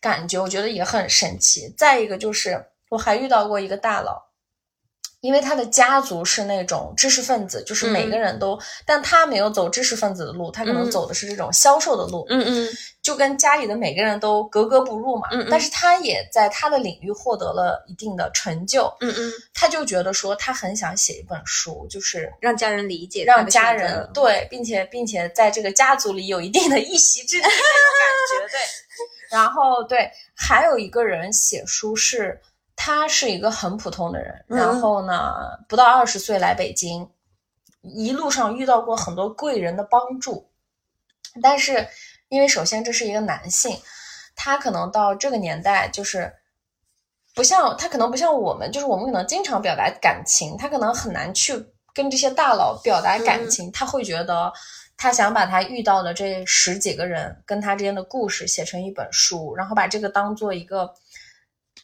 [0.01, 1.73] 感觉，我觉得也很神奇。
[1.77, 4.28] 再一个就是，我还遇到过一个大佬。
[5.21, 12.69] 因为他的家族是那种知识分子，就是每个人都，但他没有走知识分子的路，他可能走的是这种销售的路，嗯嗯，
[13.03, 27.59] 就跟家里的每个人都格格不入嘛，嗯嗯，但是他也在他的领域获得了一定的成就，嗯嗯，他就觉得说他很想写一本书，就是让家人理解，让家人对，并且并且在这个家族里有一定的一席之地那种
[27.99, 28.61] 感觉，对，
[29.37, 32.41] 然后对，还有一个人写书是。
[32.81, 35.35] 他是一个很普通的人，然后呢，
[35.69, 37.11] 不到二十岁来北京，
[37.83, 40.49] 一路上遇到过很多贵人的帮助，
[41.43, 41.89] 但是
[42.29, 43.77] 因为首先这是一个男性，
[44.37, 46.33] 他可能到这个年代就是
[47.35, 51.53] 不像他可能不像我们，就是我们可能经常表达感情，他可能很难去
[51.93, 54.53] 跟这些大佬表达感情，他会觉得
[54.97, 60.95] 他想把他遇到的这十几个人跟他之间的故事写成一本书，然后把这个当做一个。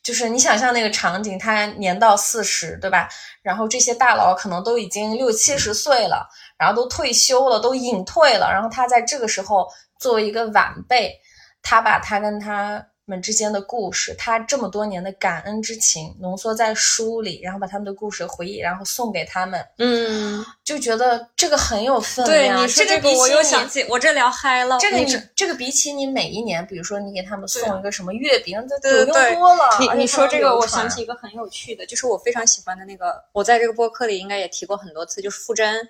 [0.05, 3.09] 就是你想象那个场景，他年到四十，对吧？
[3.43, 9.67] 然后这些大佬可能都已经六七十岁了，然后都退休了，都隐退了，然后他在这个时候
[9.99, 11.19] 作为一个晚辈，
[11.63, 12.87] 他把他跟他。
[13.07, 22.67] 们之间的故事，他这么多年的感恩之情浓缩在书里，然后把他们的故事回忆，然后送给他们，嗯，就觉得这个很有分量。
[22.67, 24.79] 对，这个我又想起，我这聊嗨了。
[24.79, 29.77] 这个你这个比起你每一年，比如说你给他们送一个什么月饼，这有用多了。
[29.81, 35.89] 你你说这个，我想起一个很有趣的，就是我非常喜欢的那个，我在这个播客里应该也提过很多次，就是傅真。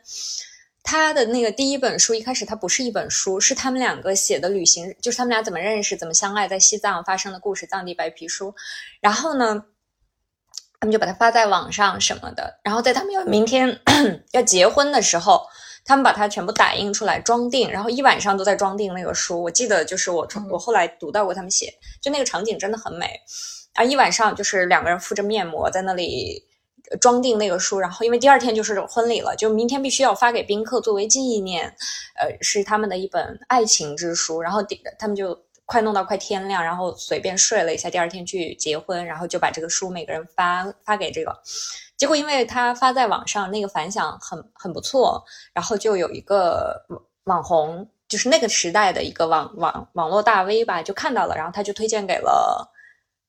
[0.87, 8.49] 他的那个第一本书一开始他不是一本书，是他们两个写的旅行，就是他们俩怎么认识、怎么相爱，在西藏发生的故事，《藏地白皮书》。
[9.01, 9.65] 然后呢，
[10.79, 12.61] 他们就把它发在网上什么的。
[12.63, 13.81] 然后在他们要明天
[14.33, 15.47] 要结婚的时候，
[15.87, 19.43] 他们把它全部打印出来装订，然后一晚上都在装订那个书。
[19.43, 21.73] 我记得就是我我后来读到过他们写，
[22.03, 23.19] 就那个场景真的很美
[23.73, 23.83] 啊！
[23.83, 26.45] 一晚上就是两个人敷着面膜在那里。
[27.01, 31.67] 装订那个书，然后因为第二天就是婚礼了，就明天必须要发给宾客作为纪念，
[32.17, 41.35] 呃，是他们的一本爱情之书，然后第他们就快弄到快天亮，然后随便睡了一下，第二天去结婚，然后就把这个书每个人发发给这个，
[41.97, 45.25] 结果因为他发在网上，那个反响很很不错，
[45.55, 46.85] 然后就有一个
[47.25, 52.71] 网红，就是那个时代的一个网网网络大 V 吧，就看到了，然后他就推荐给了。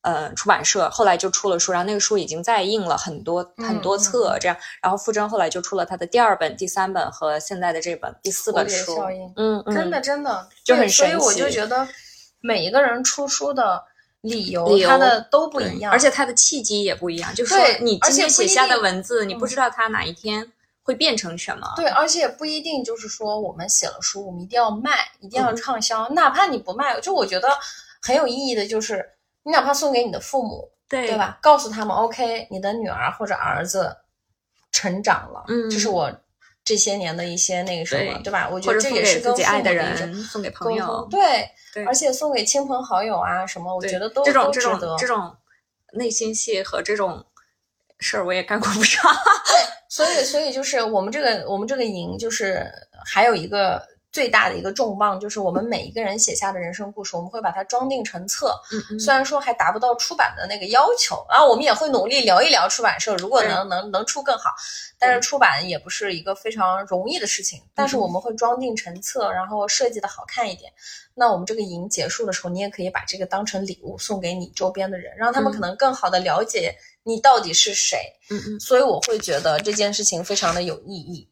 [0.06, 9.02] 呃，出版社后来就出了书，然后那个书已经在印了很多很多册，这样，然后傅征后来就出了他的第二本、第三本和现在的这本第四本书，
[9.36, 11.14] 嗯，真的真的就很神奇。
[11.14, 11.88] 所以我就觉得
[12.40, 13.84] 每一个人出书的
[14.22, 17.34] 理由，他的都不一样，而且他的契机也不一样。
[17.34, 20.52] 就是说，你今天写下的文字，你不知道他哪一天
[20.84, 21.68] 会变成什么。
[21.76, 27.50] 对，而且也不一定就是说，我们写了书，我们一定要卖，一定要畅销，哪怕你不卖，就我觉得
[28.04, 29.04] 很有意义的就是。
[29.46, 31.38] 你哪怕送给你的父母，对对吧？
[31.40, 33.96] 告诉他们，OK，你的女儿或者儿子
[34.72, 36.12] 成长了，嗯，这是我
[36.64, 38.50] 这些年的一些那个什么，对吧？
[38.52, 41.48] 我觉得这也是跟爱的人送给朋友，对，
[41.86, 45.36] 而且送给亲朋好友啊什么，我觉得都这种这种这种
[45.94, 47.24] 内心戏和这种
[48.00, 49.08] 事儿我也干过不少。
[49.48, 52.68] 对，所以所以就是我们这个我们这个营就是
[53.06, 53.94] 还有一个。
[54.16, 58.58] 最大的一个重磅就是我们每一个人写下的人生故事，我们会把它装订成册。
[58.72, 64.52] 嗯虽然说还达不到出版的那个要求，然后我们也会努力聊一聊出版社，如果能能能出更好。
[64.98, 67.62] 但是出版也不是一个非常容易的事情。
[67.74, 70.72] 但是我们会装订成册，然后设计的好看一点。
[71.14, 78.00] 那我们这个营结束的时候，你也可以把这个当成礼物送给你周边的人，让他们可能更好的了解你到底是谁。
[78.30, 78.60] 嗯嗯。
[78.62, 81.30] 所以我会觉得这件事情非常的有意义。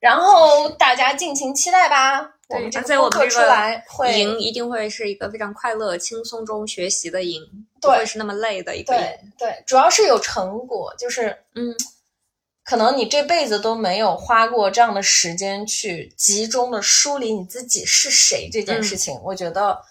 [0.00, 2.34] 然后大家尽情期待吧。
[2.50, 7.42] 我们这个播客出来会，营一定会是一个非常快乐、轻松中学习的营，
[7.78, 9.00] 不会是那么累的一个营。
[9.00, 11.76] 对对，主要是有成果，就是嗯，
[12.64, 19.82] 可能你这辈子都没有花过这样的时间去集中的梳理你自己是谁这件事情，我觉得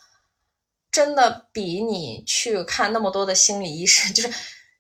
[0.92, 4.34] 真的比你去看那么多的心理医生，就是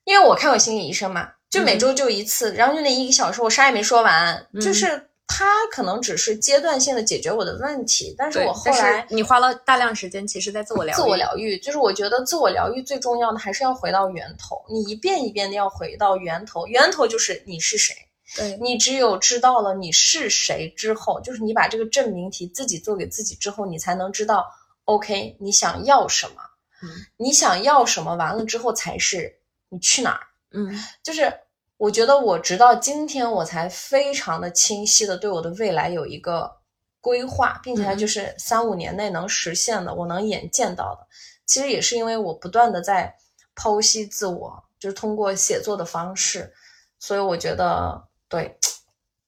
[0.03, 5.06] 因为我看过心理医生嘛，就每周就一次，然后就那一个小时，我啥也没说完，就是。
[5.27, 10.95] 他可能只是阶段性的解决我的问题，但是我后来你花了大量时间，其实在自我疗愈。
[10.95, 17.93] 自我疗愈就是我觉得自我疗愈最重要的还是要回到源头，你一遍一遍的要回到源头，源头就是你是谁。
[18.35, 24.45] 对你只有知道了你是谁之后，就是你把这个证明题自己做给自己之后，你才能知道
[24.85, 26.41] ，OK，你想要什么？
[26.81, 28.15] 嗯，你想要什么？
[28.15, 30.21] 完了之后才是你去哪儿？
[30.51, 30.73] 嗯，
[31.03, 31.33] 就是。
[31.77, 36.51] 我觉得我直到今天我才非常的清晰的对我的未来有一个
[36.99, 41.07] 规划，并且它就是三五年内能实现的，我能眼见到的。
[41.45, 43.15] 其实也是因为我不断的在
[43.55, 46.51] 剖析自我，就是通过写作的方式，
[46.99, 48.57] 所以我觉得对，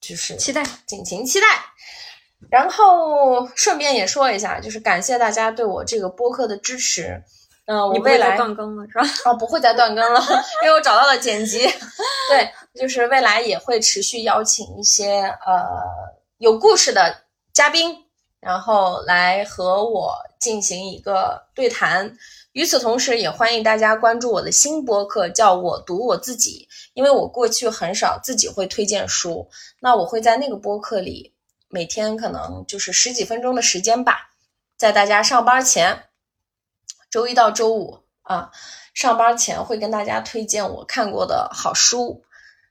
[0.02, 1.48] 就是期待，尽情期待。
[2.50, 7.24] 然后顺便也说一下，就是感谢大家对我这个播客的支持。
[7.70, 9.04] 嗯，我未来断更了是吧？
[9.30, 10.20] 哦，不会再断更了，
[10.64, 11.60] 因为我找到了剪辑。
[12.28, 15.68] 对，就是未来也会持续邀请一些呃
[16.40, 17.16] 有故事的
[17.54, 17.96] 嘉宾，
[18.40, 22.18] 然后来和我进行一个对谈。
[22.54, 26.68] 与此同时，也欢迎大家关注我的新播客，叫我读我自己。
[26.96, 29.48] 因为我过去很少自己会推荐书，
[29.80, 31.36] 那我会在那个播客里，
[31.68, 34.32] 每天可能就是十几分钟的时间吧，
[34.76, 36.06] 在大家上班前。
[37.10, 38.52] 周一到周五啊，
[38.94, 42.24] 上班前会跟大家推荐我看过的好书，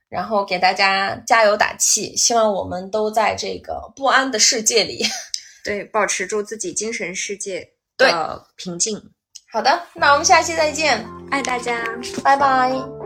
[0.09, 2.17] 然后给大家加油打气。
[2.17, 5.05] 希望我们都在这个不安的世界里，
[5.65, 9.01] 对，保持住自己精神世界的平静。
[9.51, 11.85] 好的，那我们下期再见，爱大家，
[12.23, 12.98] 拜拜。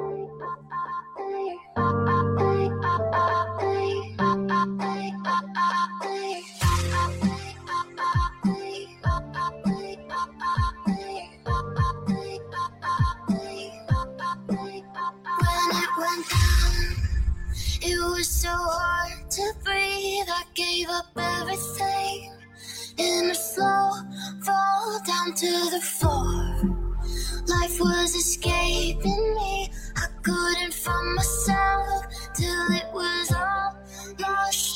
[20.55, 22.33] Gave up everything
[22.99, 23.91] in a slow
[24.45, 26.77] fall down to the floor.
[27.47, 29.71] Life was escaping me.
[29.97, 33.79] I couldn't find myself till it was all
[34.21, 34.72] lost,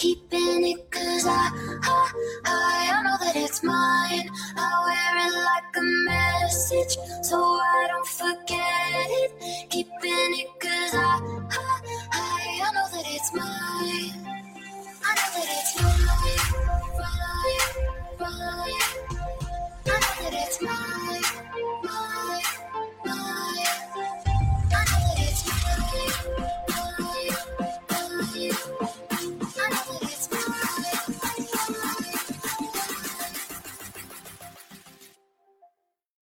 [0.00, 1.50] keeping it cause I,
[1.84, 2.12] I,
[2.46, 4.30] I, know that it's mine.
[4.56, 9.68] I wear it like a message so I don't forget it.
[9.68, 11.20] Keeping it cause I,
[11.52, 11.80] I,
[12.12, 14.24] I, I know that it's mine.
[15.04, 16.40] I know that it's mine,
[16.96, 17.60] mine,
[18.20, 18.80] mine.
[19.84, 21.24] I know that it's mine,
[21.84, 22.42] mine,
[23.04, 24.19] mine.